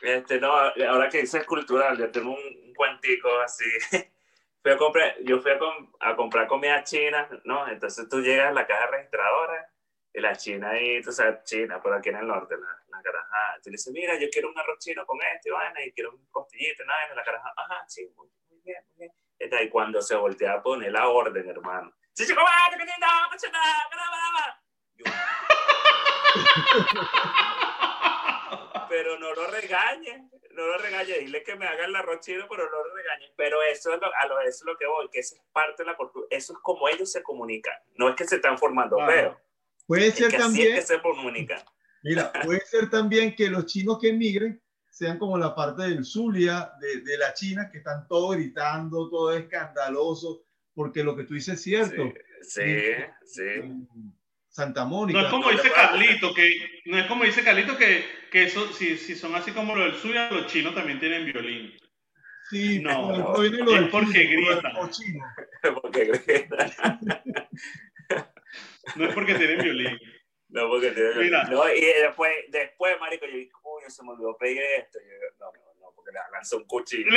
[0.00, 3.64] Este, no, ahora que dices cultural, yo tengo un cuentico así
[4.62, 5.58] fui a comprar, yo fui a,
[6.00, 7.68] a, comprar comida china, ¿no?
[7.68, 9.72] Entonces tú llegas a la caja registradora
[10.12, 13.60] y la china ahí, tú sabes, china, por aquí en el norte, la, la caraja.
[13.62, 16.12] Tú le dices, mira, yo quiero un arroz chino con esto y vaina, y quiero
[16.12, 18.28] un costillito, nada, la caraja, ajá, sí, muy
[18.64, 19.12] bien, muy bien.
[19.38, 21.94] Y cuando se voltea a poner la orden, hermano.
[22.12, 23.30] ¡Sí, chico, va, que nada,
[23.90, 24.62] nada,
[28.88, 30.22] Pero no lo regañes
[30.58, 33.32] no lo regañe, dile que me haga el arroz chino, pero no lo regañe.
[33.36, 35.84] Pero eso es lo, a lo, eso es lo que voy, que eso es parte
[35.84, 36.26] de la cultura.
[36.30, 37.74] Eso es como ellos se comunican.
[37.94, 39.40] No es que se están formando pero
[39.86, 40.74] Puede ser también.
[40.74, 41.62] que se comunican.
[42.02, 44.60] Mira, puede ser también que los chinos que emigren
[44.98, 49.32] sean como la parte del Zulia, de, de la China, que están todos gritando, todo
[49.32, 50.42] escandaloso,
[50.74, 52.12] porque lo que tú dices es cierto.
[52.42, 52.82] Sí,
[53.24, 53.42] sí.
[54.48, 55.20] Santa Mónica.
[55.20, 56.50] No es como dice Carlito, que,
[56.86, 59.94] no es como dice Carlito que, que eso, si, si son así como lo del
[59.94, 61.74] suyo, los chinos también tienen violín.
[62.50, 64.72] Sí, no, no es porque gritan.
[65.80, 66.98] porque grita.
[68.96, 69.96] no es porque tienen violín.
[70.48, 71.50] No, porque tienen violín.
[71.50, 73.38] No, y después, después, marico, yo
[73.88, 74.98] coño, se me olvidó pedir esto.
[75.00, 75.06] yo,
[75.40, 77.10] no, no, no, porque le lanzó un cuchillo.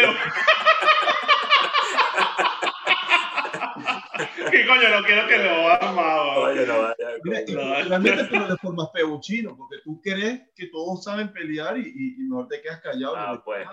[4.51, 4.89] ¿Qué coño?
[4.89, 6.95] No quiero que lo haga, Oye, no vaya.
[7.84, 12.23] Realmente tú no le formas peuchino, porque tú crees que todos saben pelear y, y,
[12.23, 13.15] mejor te quedas callado.
[13.15, 13.67] Ah, pues.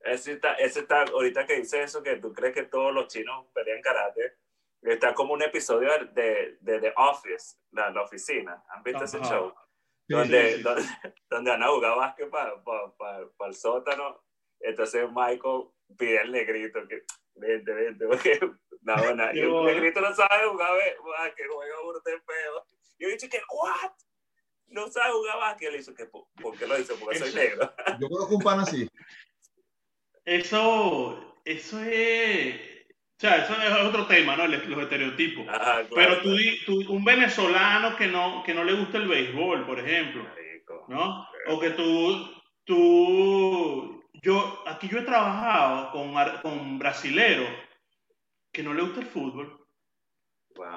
[0.00, 3.46] Ese está, ese está, ahorita que dice eso, que tú crees que todos los chinos
[3.54, 4.38] pelean karate,
[4.82, 8.64] está como un episodio de, de The Office, la, la oficina.
[8.70, 9.54] ¿Han visto ese show?
[10.12, 10.82] Donde, donde,
[11.30, 14.22] donde, Ana jugaba básquet para pa, pa, el sótano.
[14.60, 17.02] Entonces Michael pide al negrito que
[17.34, 18.38] vente, vente, porque
[18.82, 22.66] no, no, y el negrito no sabe jugar, que juega de pedo.
[22.98, 23.92] Yo he dicho que, ¿what?
[24.68, 25.70] No sabe jugar básquet.
[25.70, 26.94] Le dice que, ¿por qué lo dice?
[26.94, 27.72] Porque soy negro.
[28.00, 28.88] Yo conozco un pan así.
[30.24, 32.71] Eso, eso es,
[33.22, 34.48] sea, eso es otro tema, ¿no?
[34.48, 35.46] Los estereotipos.
[35.94, 40.26] Pero tú, tú, un venezolano que no, que no le gusta el béisbol, por ejemplo,
[40.88, 41.28] ¿no?
[41.48, 42.32] O que tú,
[42.64, 47.48] tú, yo, aquí yo he trabajado con, con brasileros
[48.52, 49.56] que no le gusta el fútbol.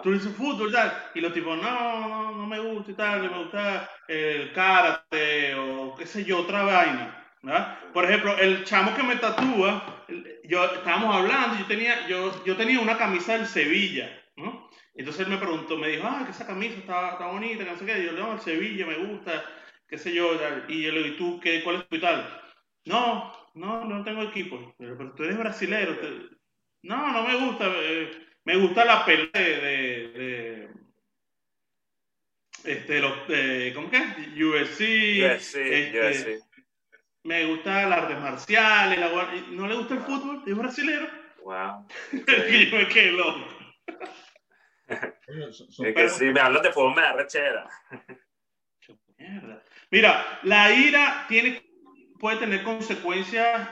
[0.03, 3.43] Tú dices fútbol, tal, y los tipos, no, no, no me gusta y tal, me
[3.43, 7.24] gusta el karate o qué sé yo, otra vaina.
[7.93, 10.03] Por ejemplo, el chamo que me tatúa,
[10.43, 14.69] yo estábamos hablando, yo tenía, yo, yo tenía una camisa del Sevilla, ¿no?
[14.95, 17.77] Entonces él me preguntó, me dijo, ah, que esa camisa está, está bonita, que no
[17.77, 17.99] sé qué.
[17.99, 19.43] Y yo, no, el Sevilla me gusta,
[19.87, 20.33] qué sé yo.
[20.67, 22.41] Y yo le digo, ¿y tú qué, cuál es tu tal?
[22.85, 24.73] No, no, no tengo equipo.
[24.77, 25.97] Pero, tú eres brasilero.
[26.83, 27.65] No, no me gusta.
[27.67, 28.11] Eh,
[28.45, 30.69] me gusta la pelea de, de,
[32.63, 33.13] este, los,
[33.73, 33.97] ¿cómo que?
[34.43, 35.35] UFC.
[35.35, 36.39] UFC, este,
[37.25, 38.99] me gusta las artes marciales,
[39.49, 40.43] ¿no le gusta el fútbol?
[40.45, 41.07] ¿Es brasileño?
[41.43, 41.87] Wow.
[42.11, 43.47] y yo me quedé loco.
[44.87, 47.67] es que si me hablas de fútbol me da rechera.
[49.17, 49.63] Mierda.
[49.89, 51.63] Mira, la ira tiene,
[52.19, 53.69] puede tener consecuencias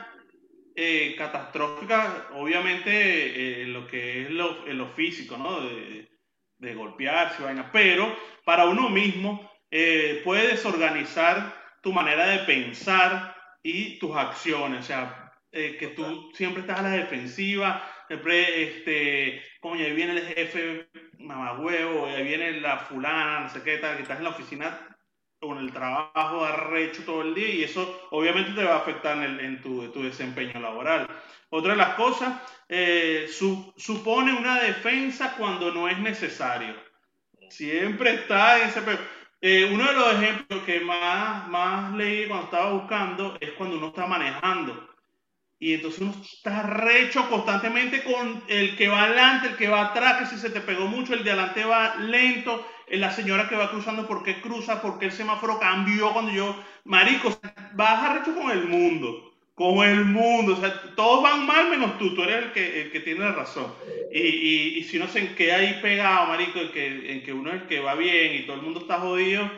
[0.76, 5.62] eh, catastróficas, obviamente, eh, en lo que es lo, en lo físico, ¿no?
[5.62, 6.10] De,
[6.58, 7.70] de golpearse, vaina.
[7.72, 14.84] Pero para uno mismo eh, puede desorganizar tu manera de pensar, y tus acciones, o
[14.84, 20.26] sea, eh, que tú siempre estás a la defensiva, siempre, este, coño, ahí viene el
[20.26, 24.93] jefe mamagüevo, ahí viene la fulana, no sé qué tal, que estás en la oficina
[25.39, 29.39] con el trabajo arrecho todo el día y eso obviamente te va a afectar en,
[29.39, 31.08] en tu, tu, desempeño laboral.
[31.49, 36.76] Otra de las cosas, eh, supone una defensa cuando no es necesario.
[37.49, 38.82] Siempre está en ese...
[39.45, 43.88] Eh, uno de los ejemplos que más, más leí cuando estaba buscando es cuando uno
[43.88, 44.89] está manejando.
[45.60, 50.19] Y entonces uno está recho constantemente con el que va adelante, el que va atrás,
[50.19, 53.58] que si se te pegó mucho, el de adelante va lento, eh, la señora que
[53.58, 54.82] va cruzando, ¿por qué cruza?
[54.82, 57.38] ¿Por qué el semáforo cambió cuando yo, marico,
[57.73, 60.54] vas arrecho con el mundo con el mundo.
[60.54, 62.13] O sea, todos van mal menos tú.
[62.16, 63.74] Tú eres el que, el que tiene la razón.
[64.12, 67.52] Y, y, y si uno se queda ahí pegado, marico, en que, en que uno
[67.52, 69.50] es el que va bien y todo el mundo está jodido,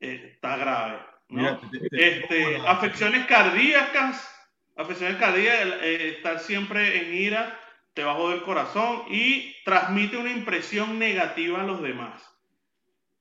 [0.00, 0.98] eh, está grave.
[1.28, 1.60] ¿no?
[1.92, 4.34] este, afecciones cardíacas.
[4.76, 7.58] Afecciones cardíacas, eh, estar siempre en ira
[7.98, 12.22] te va a joder el corazón y transmite una impresión negativa a los demás.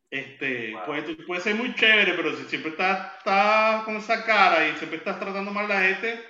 [0.09, 4.75] Este, puede, puede, ser muy chévere, pero si siempre estás está con esa cara y
[4.77, 6.23] siempre estás tratando mal a la gente,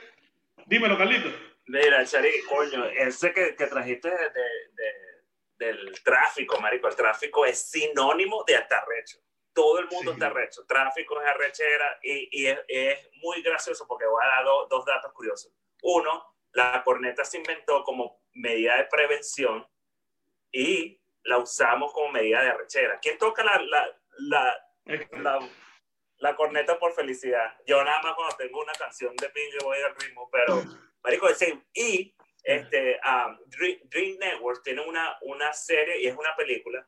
[0.66, 1.30] dímelo, Carlito.
[1.68, 7.70] Mira, Chari, coño, ese que, que trajiste de, de, del tráfico, marico, el tráfico es
[7.70, 9.20] sinónimo de hasta arrecho.
[9.54, 10.66] Todo el mundo está arrecho.
[10.66, 15.12] Tráfico es arrechera y, y es, es, muy gracioso porque voy a dar dos datos
[15.14, 15.52] curiosos.
[15.82, 19.68] Uno, la corneta se inventó como medida de prevención
[20.52, 23.00] y la usamos como medida de arrechera.
[23.02, 25.40] ¿Quién toca la, la, la,
[26.20, 27.56] la, corneta por felicidad?
[27.66, 30.56] Yo nada más cuando tengo una canción de Pink voy al ritmo, pero,
[31.04, 31.62] marico, sí.
[31.74, 33.38] Y este, um,
[33.90, 36.88] Dream, Network tiene una, una serie y es una película,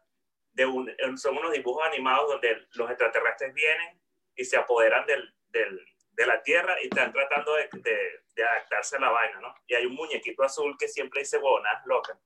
[0.54, 4.02] de un, son unos dibujos animados donde los extraterrestres vienen
[4.36, 8.96] y se apoderan del, del, de la Tierra y están tratando de, de, de, adaptarse
[8.96, 9.54] a la vaina, ¿no?
[9.68, 12.18] Y hay un muñequito azul que siempre dice bonas loca.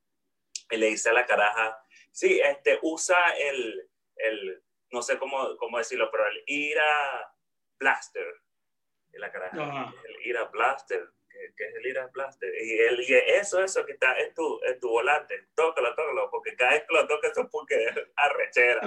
[0.70, 1.83] Y le dice a la caraja,
[2.14, 7.34] Sí, este, usa el, el no sé cómo, cómo decirlo, pero el IRA
[7.80, 8.26] Blaster.
[9.14, 11.10] La el IRA Blaster.
[11.30, 12.50] que es el IRA Blaster?
[12.64, 16.56] Y, el, y eso, eso que está en tu, en tu volante, tócalo, tócalo, porque
[16.56, 18.82] cada vez que lo toques es porque es arrechera.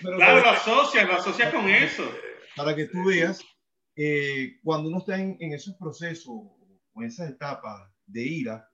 [0.00, 2.04] claro, lo asocias, lo asocias con eso.
[2.54, 3.42] Para que tú veas,
[3.96, 8.68] eh, cuando uno está en, en esos procesos, o en esas etapas de ira,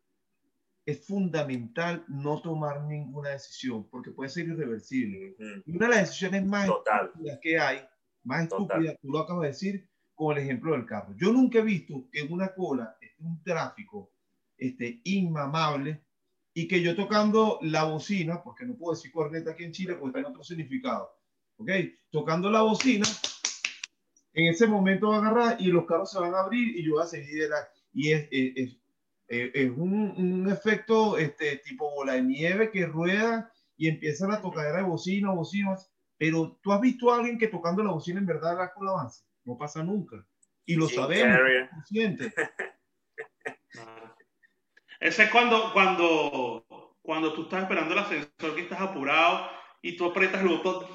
[0.87, 5.37] es fundamental no tomar ninguna decisión porque puede ser irreversible.
[5.67, 7.81] Y una de las decisiones más estúpidas que hay,
[8.25, 11.15] más estúpidas, tú lo acabas de decir con el ejemplo del carro.
[11.17, 14.13] Yo nunca he visto que en una cola esté un tráfico
[14.57, 16.05] este, inmamable
[16.53, 20.15] y que yo tocando la bocina, porque no puedo decir corneta aquí en Chile porque
[20.15, 21.11] tiene otro significado,
[21.57, 21.71] ¿ok?
[22.11, 23.07] Tocando la bocina,
[24.33, 26.95] en ese momento va a agarrar y los carros se van a abrir y yo
[26.95, 27.69] voy a seguir de la...
[27.93, 28.80] Y es, es, es,
[29.31, 34.83] un, un, efecto este, tipo bola de nieve que rueda y empieza la tocadera de
[34.85, 38.73] bocina, bocinas, pero tú has visto a alguien que tocando la bocina en verdad la
[38.73, 40.25] cola avanza, no pasa nunca.
[40.67, 41.39] Y lo sabemos,
[45.01, 49.49] Ese es cuando, cuando, cuando tú estás esperando el ascensor que estás apurado
[49.81, 50.87] y tú apretas el botón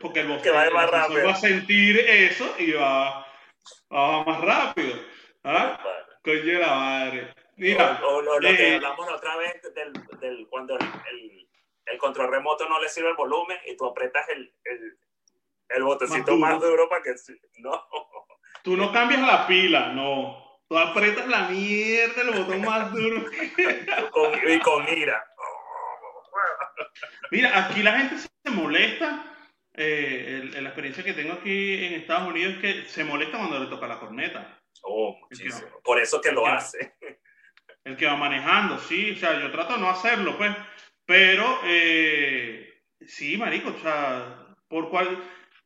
[0.00, 3.26] porque el botón va, a sentir eso y va,
[3.92, 4.94] va más rápido.
[5.42, 5.78] ¿Ah?
[6.22, 7.34] Coño la madre.
[7.56, 11.48] Mira, o, lo que eh, hablamos otra vez del, del cuando el,
[11.86, 14.98] el, control remoto no le sirve el volumen y tú apretas el, el,
[15.68, 16.88] el botecito más duro.
[16.88, 17.14] para que
[17.58, 17.86] no.
[18.62, 20.60] Tú no cambias la pila, no.
[20.68, 23.24] Tú apretas la mierda, el botón más duro.
[24.48, 25.24] y con ira.
[27.30, 29.26] Mira, aquí la gente se molesta.
[29.74, 33.66] Eh, la experiencia que tengo aquí en Estados Unidos es que se molesta cuando le
[33.66, 34.59] toca la corneta.
[34.82, 35.68] Oh, muchísimo.
[35.84, 36.94] Por eso que lo hace.
[37.84, 39.12] El que va manejando, sí.
[39.12, 40.54] O sea, yo trato de no hacerlo, pues.
[41.06, 45.22] Pero, eh, sí, marico, o sea, por cual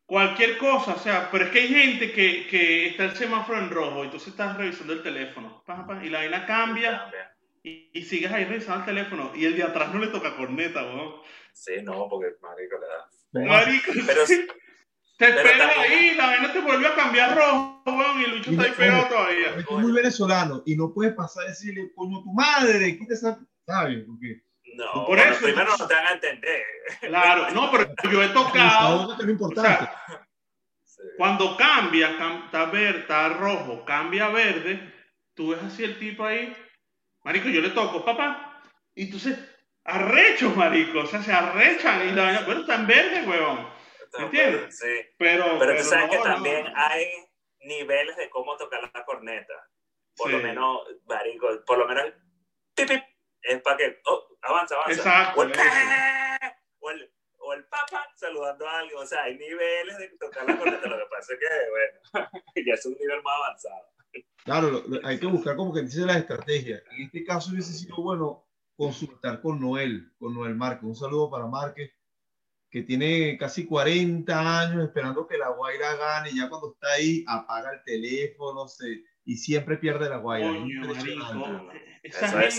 [0.06, 3.70] cualquier cosa, o sea, pero es que hay gente que, que está el semáforo en
[3.70, 5.64] rojo y tú estás revisando el teléfono
[6.02, 7.10] y la vaina cambia
[7.62, 10.82] y, y, sigues ahí revisando el teléfono y el de atrás no le toca corneta,
[10.82, 11.22] ¿no?
[11.52, 13.46] Sí, no, porque marico le da.
[13.46, 14.46] Marico, pero, sí.
[15.16, 18.72] Te esperas ahí, la vaina te vuelve a cambiar rojo, weón, y Lucho está ahí
[18.72, 19.54] pegado todavía.
[19.56, 24.04] Es muy venezolano y no puedes pasar a decirle, coño, tu madre, quita esa, ¿sabes?
[24.06, 24.42] Porque
[24.76, 26.62] no, por eso, primero no te van a entender.
[27.00, 29.16] Claro, no, pero yo he tocado.
[31.16, 32.10] Cuando cambia,
[32.44, 34.92] está verde, está rojo, cambia a verde,
[35.34, 36.56] tú ves así el tipo ahí,
[37.22, 38.62] marico, yo le toco, papá,
[38.94, 39.38] y entonces,
[39.84, 43.22] arrecho, marico, o sea, se arrechan y la vaina, bueno, está en verde,
[44.18, 44.34] huevón.
[44.34, 44.78] ¿Entiendes?
[44.78, 45.14] Sí.
[45.18, 47.06] Pero, pero, tú sabes que también hay
[47.60, 49.54] niveles de cómo tocar la corneta.
[50.16, 52.04] Por lo menos, marico, por lo menos,
[52.74, 53.02] pip, pip,
[53.42, 54.92] es para que, oh, avanza, avanza.
[54.92, 55.40] Exacto.
[55.40, 55.52] O el,
[57.38, 58.98] o el, papa saludando a alguien.
[58.98, 60.88] O sea, hay niveles de tocar la corneta.
[60.88, 62.30] Lo que pasa es que, bueno,
[62.66, 63.94] ya es un nivel más avanzado.
[64.44, 66.82] Claro, hay que buscar como que dice las estrategias.
[66.92, 68.46] En este caso hubiese sido bueno
[68.76, 70.84] consultar con Noel, con Noel Márquez.
[70.84, 71.92] Un saludo para Márquez,
[72.74, 76.30] que tiene casi 40 años esperando que la Guaira gane.
[76.30, 80.50] Y ya cuando está ahí, apaga el teléfono se, y siempre pierde la Guaira.
[82.02, 82.58] Esa es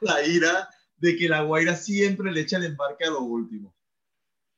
[0.00, 3.76] la ira de que la Guaira siempre le echa el embarque a lo último.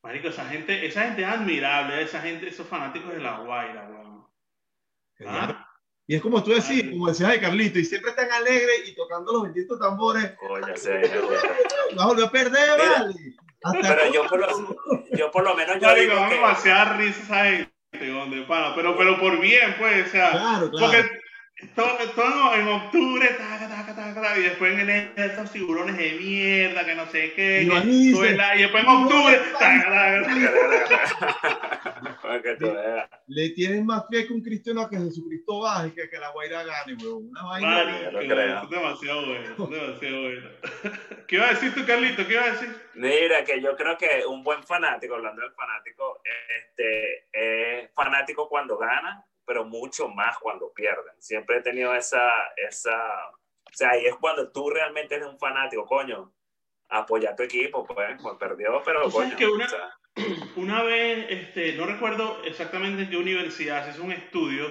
[0.04, 4.26] Marico, esa gente, esa gente es admirable, esa gente, esos fanáticos de la Guaira, weón.
[5.26, 5.66] ¿Ah?
[6.06, 9.32] Y es como tú decías, como decías de Carlito, y siempre están alegres y tocando
[9.32, 10.36] los benditos tambores.
[10.48, 11.02] Oye, sé,
[11.96, 13.14] La volvió a perder, vale.
[13.82, 16.34] Pero yo por, lo, yo por lo menos yo digo que...
[16.34, 17.72] demasiada risa esa gente,
[18.74, 20.70] pero, pero por bien, pues, o sea, claro, claro.
[20.70, 21.20] porque
[22.14, 23.79] todo, en octubre, taca, taca,
[24.36, 28.88] y después en enero estos tiburones de mierda, que no sé qué, y, después en
[28.88, 29.40] octubre,
[32.58, 36.64] le, le, tienen más fe que un cristiano que Jesucristo baje que que la Guaira
[36.64, 37.28] gane, weón.
[37.30, 37.68] Una vaina.
[37.68, 40.48] Vale, no es demasiado bueno, demasiado bueno.
[41.26, 42.26] ¿Qué iba a decir tú, Carlito?
[42.26, 42.74] ¿Qué iba a decir?
[42.94, 46.20] Mira, que yo creo que un buen fanático, hablando del fanático,
[46.58, 51.12] este, es fanático cuando gana pero mucho más cuando pierden.
[51.18, 52.96] Siempre he tenido esa, esa,
[53.70, 56.33] o sea, ahí es cuando tú realmente eres un fanático, coño,
[56.88, 59.37] apoya a tu equipo, pues, pues perdió, pero coño.
[59.37, 59.68] Que una,
[60.56, 64.66] una vez, este, no recuerdo exactamente en qué universidad, se hizo un estudio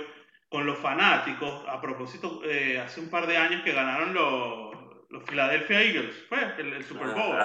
[0.50, 4.76] con los fanáticos, a propósito, eh, hace un par de años que ganaron los,
[5.10, 7.38] los Philadelphia Eagles, pues, el, Super Bowl.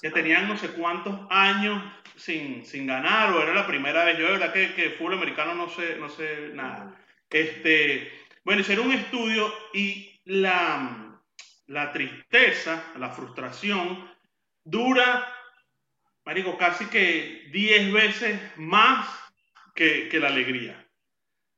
[0.00, 1.82] que tenían no sé cuántos años
[2.16, 4.18] sin, sin ganar, o era la primera vez.
[4.18, 6.98] Yo de verdad que, que fútbol americano no sé, no sé nada.
[7.28, 8.10] Este,
[8.44, 11.20] bueno, hicieron un estudio y la,
[11.66, 14.10] la tristeza, la frustración,
[14.64, 15.26] dura,
[16.24, 19.08] marico, casi que 10 veces más
[19.74, 20.86] que, que, la alegría.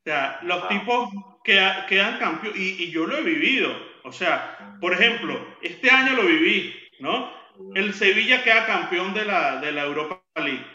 [0.01, 1.11] O sea, los tipos
[1.43, 1.55] que,
[1.89, 6.27] quedan campeones, y, y yo lo he vivido o sea, por ejemplo, este año lo
[6.27, 7.33] viví, ¿no?
[7.75, 10.67] El Sevilla queda campeón de la, de la Europa League.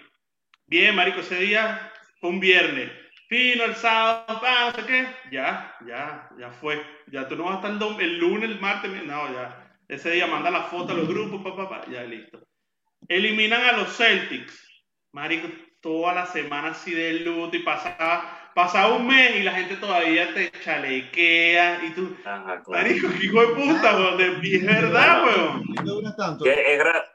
[0.66, 2.90] Bien, marico, ese día fue un viernes.
[3.30, 6.82] Fino el sábado, no sé qué, ya, ya, ya fue.
[7.08, 9.78] Ya tú no vas a estar el, el lunes, el martes, no, ya.
[9.88, 12.42] Ese día manda la foto a los grupos, papá, pa, pa, ya listo.
[13.08, 14.66] Eliminan a los Celtics.
[15.12, 15.48] Marico,
[15.82, 20.34] toda la semana así de luto y pasaba, pasaba un mes y la gente todavía
[20.34, 22.84] te chalequea y tú, Ajá, claro.
[22.84, 25.64] marico, qué hijo de puta, weón, de- es verdad, weón.
[25.64, 26.46] ¿Por qué dura tanto?
[26.46, 27.06] Es, gra-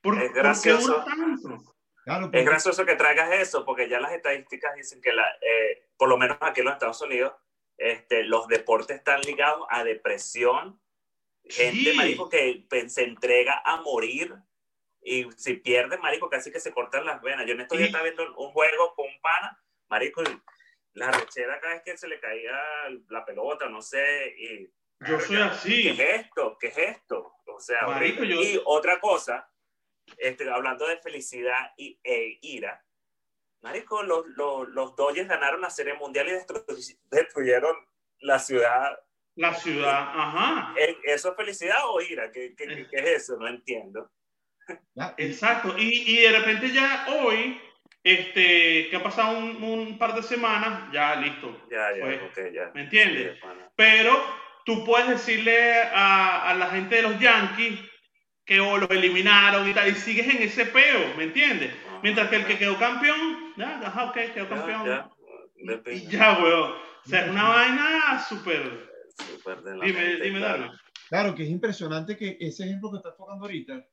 [0.00, 0.92] ¿Por, Es por qué gracioso.
[0.92, 1.75] dura tanto?
[2.06, 5.88] Claro, es porque- gracioso que traigas eso, porque ya las estadísticas dicen que, la, eh,
[5.98, 7.34] por lo menos aquí en los Estados Unidos,
[7.76, 10.80] este, los deportes están ligados a depresión,
[11.44, 11.96] gente, Sí.
[11.96, 14.34] marico, que pues, se entrega a morir
[15.02, 17.44] y si pierde, marico, casi que se cortan las venas.
[17.44, 20.40] Yo en estos días estaba viendo un juego con un pana, marico, y
[20.94, 22.56] la rechera cada vez que se le caía
[23.08, 24.70] la pelota, no sé, y
[25.06, 25.88] Yo soy ¿Qué así.
[25.88, 26.56] es esto?
[26.58, 27.34] ¿Qué es esto?
[27.46, 29.46] O sea, Marico, yo- y otra cosa,
[30.18, 32.82] este, hablando de felicidad y, e ira,
[33.62, 37.74] Marico, los, los, los Dodgers ganaron la Serie Mundial y destru- destruyeron
[38.20, 38.98] la ciudad.
[39.34, 40.74] La ciudad, ajá.
[40.78, 42.30] ¿Eh, ¿Eso es felicidad o ira?
[42.30, 43.36] ¿Qué, qué, qué- qué es eso?
[43.38, 44.10] No entiendo.
[45.16, 45.74] Exacto.
[45.78, 47.60] Y, y de repente ya hoy,
[48.04, 51.66] este, que ha pasado un, un par de semanas, ya listo.
[51.70, 52.20] Ya, ya, Fue.
[52.46, 52.70] ok, ya.
[52.74, 53.38] ¿Me entiendes?
[53.40, 53.46] Sí.
[53.74, 54.12] Pero
[54.64, 57.80] tú puedes decirle a, a la gente de los Yankees
[58.46, 61.72] que o los eliminaron y tal, y sigues en ese peo, ¿me entiendes?
[62.02, 64.86] Mientras que el que quedó campeón, ya, ajá, ok, quedó Ya, campeón.
[64.86, 65.10] ya,
[65.82, 66.70] de Y ya, weón.
[66.72, 68.90] O sea, es una vaina súper.
[69.18, 70.72] Súper de la Dime, mente, dime, claro.
[71.08, 73.84] Claro, que es impresionante que ese ejemplo que estás tocando ahorita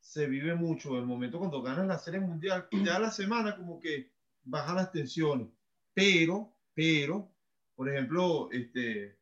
[0.00, 0.96] se vive mucho.
[0.96, 5.48] El momento cuando ganas la Serie Mundial, ya la semana como que bajan las tensiones.
[5.94, 7.32] Pero, pero,
[7.74, 9.18] por ejemplo, este,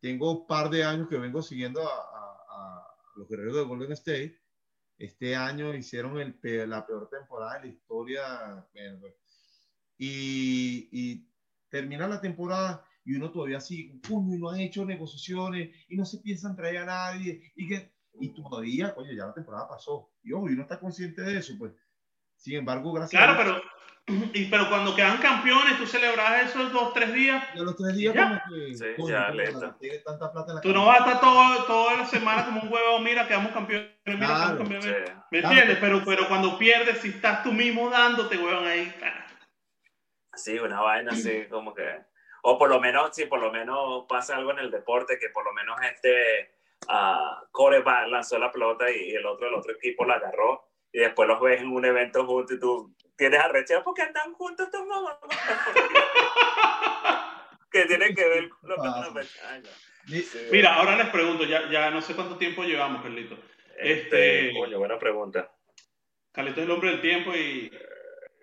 [0.00, 2.09] tengo un par de años que vengo siguiendo a
[3.20, 4.40] los guerreros de Golden State.
[4.98, 8.68] Este año hicieron el la peor temporada de la historia.
[9.96, 11.28] y, y
[11.68, 13.60] termina la temporada y uno todavía
[14.08, 17.92] coño, y no han hecho negociaciones y no se piensan traer a nadie y que
[18.18, 21.54] y todavía, oye, ya la temporada pasó y ojo, y uno está consciente de eso,
[21.58, 21.72] pues.
[22.40, 23.62] Sin embargo, gracias Claro, a Dios,
[24.06, 27.54] pero, y, pero cuando quedan campeones, tú celebras esos dos, tres días.
[27.54, 28.42] de los tres días Ya.
[28.48, 31.64] como que Sí, coño, ya, tanta plata en la Tú no vas a estar todo,
[31.64, 34.34] toda la semana como un huevo, mira, quedamos campeones, mira, Claro.
[34.40, 34.84] quedamos campeones.
[34.84, 35.12] Sí.
[35.30, 35.54] ¿Me Claro.
[35.54, 35.78] entiendes?
[35.80, 38.92] Pero, pero cuando pierdes, si estás tú mismo dándote, huevón, ahí.
[39.04, 39.26] ah,
[40.34, 42.00] Sí, una vaina así como que...
[42.42, 45.44] O por lo menos, si por lo menos pasa algo en el deporte, que por
[45.44, 46.54] lo menos este
[46.88, 51.28] ah, quarterback lanzó la pelota y, el otro el otro equipo la agarró y después
[51.28, 55.16] los ves en un evento juntos y tú tienes arrechera porque andan juntos estos mamás.
[57.70, 59.20] que tiene que ver con lo que.
[60.08, 63.36] Ni- Sí, Mira, ahora les pregunto, ya, ya no sé cuánto tiempo llevamos, Carlito.
[63.76, 65.52] este, este- coño, buena pregunta.
[66.32, 67.70] Carlito es el hombre del tiempo y,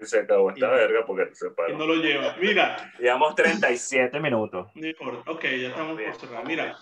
[0.01, 1.75] Se acabó esta Y- verga porque se y paró.
[1.77, 2.35] no lo lleva.
[2.39, 4.67] Mira, Llevamos 37 minutos.
[4.75, 5.29] no importa.
[5.31, 6.45] Ok, ya estamos por cerrar.
[6.45, 6.77] Mira.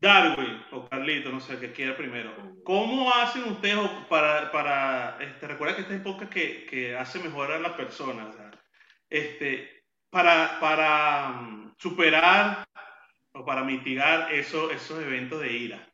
[0.00, 2.32] Darwin o Carlito, no sé el que quiera primero.
[2.64, 3.78] ¿Cómo hacen ustedes
[4.08, 8.26] para, para este, recuerda que esta es época que, que hace mejor a la persona,
[8.26, 8.50] o sea,
[9.10, 12.64] este, para, para mm, superar
[13.32, 15.92] o para mitigar eso, esos eventos de ira?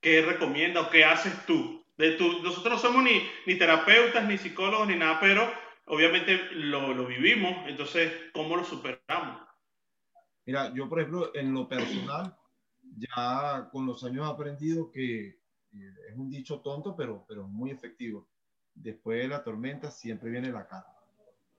[0.00, 1.84] ¿Qué recomiendas o qué haces tú?
[1.96, 5.50] De tu, nosotros no somos ni, ni terapeutas, ni psicólogos, ni nada, pero
[5.86, 9.40] obviamente lo, lo vivimos, entonces, ¿cómo lo superamos?
[10.44, 12.36] Mira, yo por ejemplo, en lo personal,
[12.96, 17.70] ya con los años he aprendido que eh, es un dicho tonto, pero, pero muy
[17.70, 18.28] efectivo.
[18.74, 20.94] Después de la tormenta siempre viene la calma.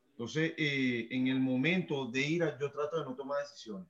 [0.10, 3.88] Entonces, eh, en el momento de ira, yo trato de no tomar decisiones.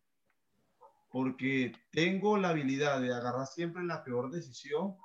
[1.09, 4.95] Porque tengo la habilidad de agarrar siempre la peor decisión,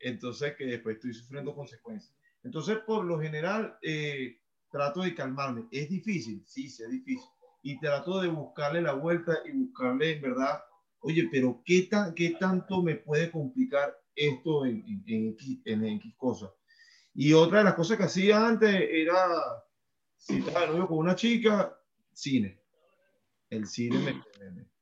[0.00, 2.14] entonces que después estoy sufriendo consecuencias.
[2.42, 4.40] Entonces, por lo general, eh,
[4.70, 5.66] trato de calmarme.
[5.70, 6.42] ¿Es difícil?
[6.46, 7.28] Sí, sí, es difícil
[7.62, 10.62] y trato de buscarle la vuelta y buscarle en verdad,
[11.02, 15.84] oye, pero ¿qué, tan, qué tanto me puede complicar esto en, en, en, X, en
[15.86, 16.50] X cosas?
[17.14, 19.14] Y otra de las cosas que hacía antes era,
[20.16, 21.78] si estaba de novio con una chica,
[22.12, 22.58] cine.
[23.50, 24.22] El cine me...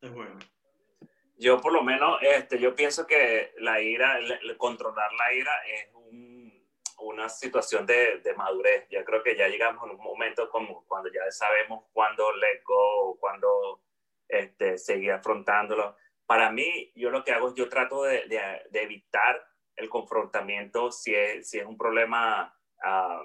[0.01, 0.39] Es bueno.
[1.39, 5.53] Yo por lo menos, este, yo pienso que la ira, el- el controlar la ira
[5.66, 6.53] es un-
[7.03, 8.87] una situación de, de madurez.
[8.91, 13.16] Yo creo que ya llegamos en un momento como cuando ya sabemos cuándo let go,
[13.18, 13.83] cuándo
[14.29, 15.97] este, seguir afrontándolo.
[16.31, 20.93] Para mí, yo lo que hago es yo trato de, de- de evitar el confrontamiento
[20.93, 23.20] si es, si es un problema ah,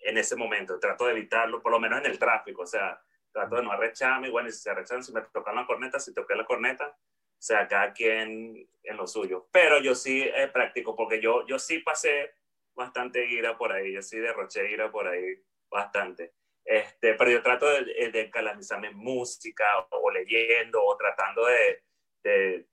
[0.00, 0.78] en ese momento.
[0.78, 2.60] Trato de evitarlo, por lo menos en el tráfico.
[2.64, 3.00] O sea,
[3.32, 4.28] trato de no arrecharme.
[4.28, 7.66] Bueno, si se arrechan, si me tocan la corneta, si toqué la corneta, o sea,
[7.66, 9.48] cada quien en lo suyo.
[9.50, 12.34] Pero yo sí eh, practico, porque yo, yo sí pasé
[12.74, 15.24] bastante ira por ahí, yo sí derroché ira por ahí
[15.70, 16.34] bastante.
[16.62, 21.84] Este, pero yo trato de, de en música o, leyendo o tratando de,
[22.22, 22.66] de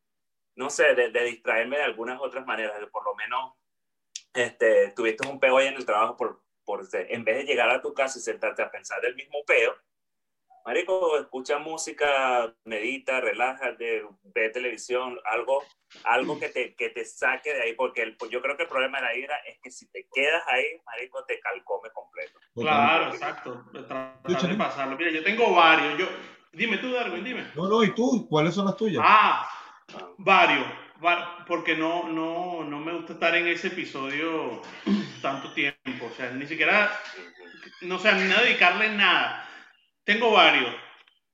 [0.57, 2.75] no sé, de, distraerme de algunas otras maneras.
[2.91, 3.53] Por lo menos,
[4.33, 7.81] este, tuviste un peo hoy en el trabajo por, por, en vez de llegar a
[7.81, 9.75] tu casa y sentarte a pensar del mismo peo,
[10.65, 15.63] Marico, escucha música, medita, relájate, ve televisión, algo,
[16.03, 18.97] algo que te, que te saque de ahí, porque el, yo creo que el problema
[18.99, 22.37] de la ira es que si te quedas ahí, Marico, te calcome completo.
[22.53, 23.63] Claro, exacto.
[23.71, 24.97] Tratar de pasarlo.
[24.97, 25.97] Mira, yo tengo varios.
[25.99, 26.07] Yo,
[26.53, 27.47] dime tú, Darwin, dime.
[27.55, 28.27] No, no, ¿y tú?
[28.29, 29.03] ¿Cuáles son las tuyas?
[29.05, 29.47] Ah,
[30.17, 30.65] varios.
[31.47, 34.61] Porque no, no, no me gusta estar en ese episodio
[35.21, 36.07] tanto tiempo.
[36.11, 36.91] O sea, ni siquiera,
[37.81, 39.47] no sé, ni dedicarle nada
[40.07, 40.73] tengo varios.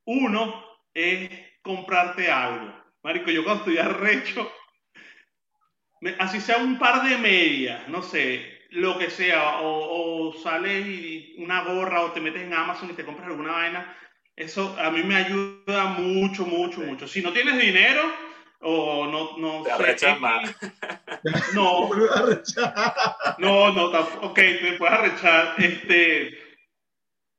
[0.06, 1.30] Uno es
[1.62, 2.74] comprarte algo.
[3.04, 4.52] Marico, yo cuando estoy arrecho,
[6.18, 11.64] así sea un par de medias, no sé, lo que sea, o, sales y una
[11.64, 13.96] gorra o te metes en Amazon y te compras alguna vaina,
[14.36, 17.08] eso a mí me ayuda mucho, mucho, mucho.
[17.08, 18.02] Si no tienes dinero
[18.62, 20.56] o no, no te sé, más.
[21.54, 21.90] No,
[23.38, 25.56] no, no, ok, te puedes arrechar.
[25.58, 26.38] Este,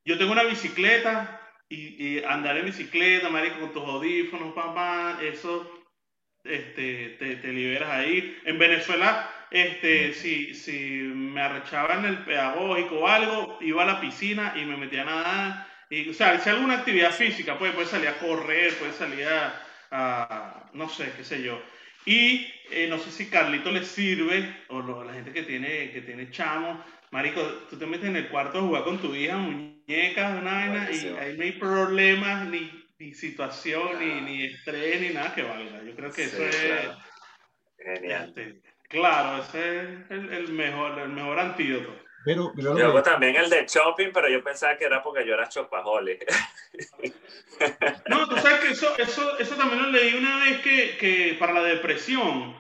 [0.05, 5.69] yo tengo una bicicleta y, andar en bicicleta, marico, con tus audífonos, papá, eso
[6.45, 8.39] este, te, te, liberas ahí.
[8.45, 14.01] En Venezuela, este, si, si me arrechaba en el pedagógico o algo, iba a la
[14.01, 15.74] piscina y me metía a nadar.
[15.95, 20.71] Y, o sea, si alguna actividad física, pues, puede salir a correr, puede salir a,
[20.73, 21.63] no sé, qué sé yo.
[22.05, 26.31] Y eh, no sé si Carlito le sirve, o la gente que tiene, que tiene
[26.31, 27.41] chamo, Marico,
[27.71, 31.07] tú te metes en el cuarto a jugar con tu hija, muñecas, una vaina, y
[31.17, 35.81] ahí no hay problemas, ni, ni situación, ni, ni, estrés, ni nada que valga.
[35.85, 36.89] Yo creo que eso es.
[37.79, 38.35] Genial.
[38.37, 42.04] Este, claro, ese es el, el, mejor, el mejor antídoto.
[42.25, 45.49] Pero, pero yo también el de shopping, pero yo pensaba que era porque yo era
[45.49, 46.19] chopajole.
[48.09, 51.53] no, tú sabes que eso, eso, eso también lo leí una vez que, que para
[51.53, 52.57] la depresión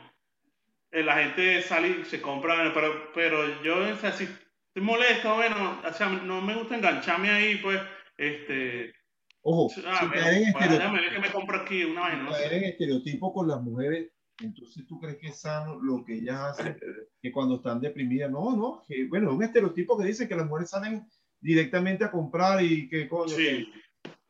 [0.94, 5.34] eh, la gente sale y se compra, pero, pero yo, o sea, si estoy molesto,
[5.34, 7.80] bueno, o sea, no me gusta engancharme ahí, pues,
[8.16, 8.94] este...
[9.42, 13.32] Ojo, ah, si caer en estereotipo, que me compro aquí una vaina, caer en estereotipo
[13.32, 16.78] con las mujeres, entonces tú crees que es sano lo que ellas hacen,
[17.22, 20.70] que cuando están deprimidas, no, no, que, bueno, un estereotipo que dice que las mujeres
[20.70, 21.06] salen
[21.40, 23.72] directamente a comprar y que coño, sí.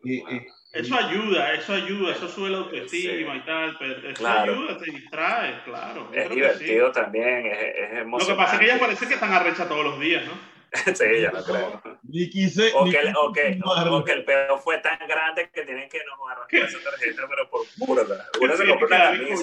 [0.07, 4.77] Eh, eh, eso ayuda, eso ayuda, eso sube la autoestima y tal, pero eso ayuda,
[4.77, 6.11] te distrae, claro.
[6.13, 8.19] Es divertido también, es, es emocionante.
[8.19, 10.54] Lo que pasa es que ellas parece que están arrechas todos los días, ¿no?
[10.95, 11.81] sí, ya lo creo.
[12.03, 15.89] Ni quise, o, que, o, que, o, que, el pedo fue tan grande que tienen
[15.89, 18.27] que no arrancar esa tarjeta, pero por burda.
[18.41, 19.39] Una se compró la tarjeta.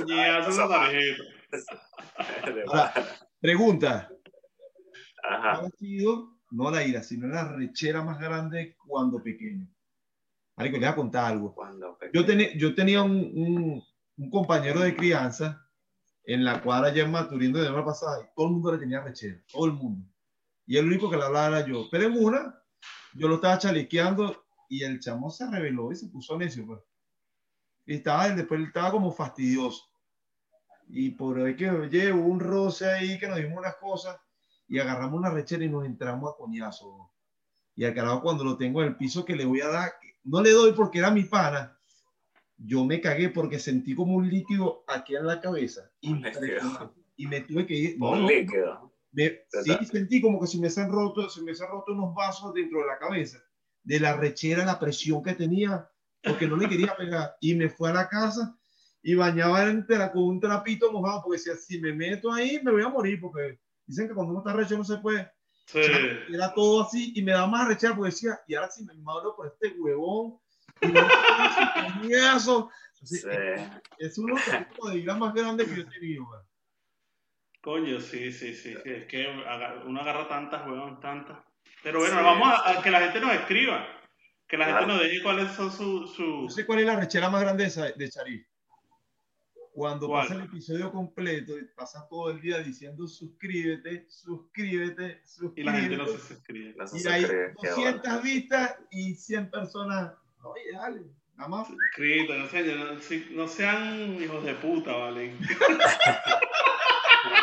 [3.40, 4.10] pregunta.
[5.24, 5.52] Ajá.
[5.52, 9.68] ¿Ha sido, no la ira, sino la rechera más grande cuando pequeño?
[10.58, 11.56] Marico, les voy a contar algo.
[12.14, 13.84] Yo, tenía, yo tenía un,
[14.18, 15.66] un, compañero de crianza
[16.26, 19.02] en la cuadra allá en Maturín de la pasada y todo el mundo le tenía
[19.02, 20.11] rechera, todo el mundo.
[20.66, 21.88] Y el único que le hablaba era yo.
[21.92, 22.62] Pero en una,
[23.14, 26.80] yo lo estaba chalequeando y el chamo se reveló y se puso necio, pues.
[27.86, 29.84] Y estaba, después estaba como fastidioso.
[30.88, 34.18] Y por ahí que oye, hubo un roce ahí que nos dimos unas cosas
[34.68, 37.12] y agarramos una rechera y nos entramos a coñazo.
[37.76, 39.92] Y al carajo cuando lo tengo en el piso que le voy a dar,
[40.24, 41.78] no le doy porque era mi pana.
[42.58, 45.90] Yo me cagué porque sentí como un líquido aquí en la cabeza.
[47.18, 47.98] Y me tuve que ir.
[48.00, 48.91] un líquido.
[49.14, 52.54] Sí, sentí como que se me se han roto, se me han roto unos vasos
[52.54, 53.40] dentro de la cabeza.
[53.84, 55.90] De la rechera, la presión que tenía,
[56.24, 57.36] porque no le quería pegar.
[57.42, 58.56] Y me fue a la casa
[59.04, 62.84] y bañaba entera con un trapito mojado, porque si, si me meto ahí me voy
[62.84, 65.32] a morir, porque dicen que cuando uno está recho no se puede.
[65.74, 69.36] Era todo así y me daba más rechazar porque decía, y ahora sí me malo
[69.36, 70.40] por este huevón.
[70.82, 72.18] Y me
[73.04, 73.18] sí.
[73.98, 74.36] Es uno
[74.90, 76.26] de ira más grande que yo he tenido.
[77.62, 79.28] Coño, sí, sí, sí, Es que
[79.86, 81.38] uno agarra tantas, huevón, tantas.
[81.84, 83.88] Pero bueno, vamos a, que la gente nos escriba.
[84.48, 86.14] Que la gente nos diga cuáles son sus.
[86.16, 86.44] Su...
[86.44, 88.46] No sé cuál es la rechera más grande de, de Charí
[89.74, 95.62] cuando pasa el episodio completo y pasa todo el día diciendo suscríbete, suscríbete, suscríbete.
[95.62, 96.76] Y la gente no se suscribe.
[96.94, 97.26] y hay
[97.62, 100.14] 200 vistas y 100 personas.
[100.44, 101.02] Oye, dale,
[101.36, 101.68] nada más.
[101.68, 105.34] Suscrito, no, no, sean hijos de puta, ¿vale?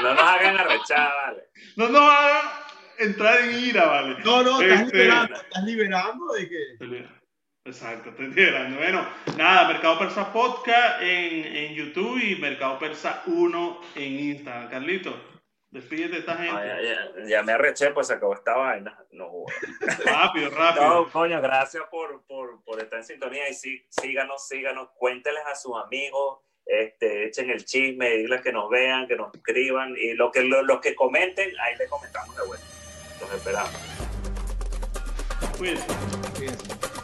[0.03, 1.49] no nos hagan arrechar, ¿vale?
[1.77, 2.47] No nos hagan
[2.99, 4.17] entrar en ira, ¿vale?
[4.25, 7.09] No, no, estás, este, liberando, estás liberando de que...
[7.65, 8.79] Exacto, te entiendo.
[8.79, 14.71] Bueno, nada, Mercado Persa Podcast en, en YouTube y Mercado Persa 1 en Instagram.
[14.71, 15.15] Carlito.
[15.71, 17.29] Despídete de esta gente.
[17.29, 18.99] ya, me arreché, pues se acabó esta vaina.
[19.11, 19.45] No,
[20.07, 20.89] rápido, rápido.
[20.89, 25.55] No, coño, gracias por, por, por estar en sintonía y sí, síganos, síganos, cuénteles a
[25.55, 30.31] sus amigos, este, echen el chisme, diles que nos vean, que nos escriban y lo
[30.31, 32.67] que, los que comenten, ahí les comentamos de vuelta.
[33.21, 33.73] Los esperamos.
[35.57, 36.98] Cuídense.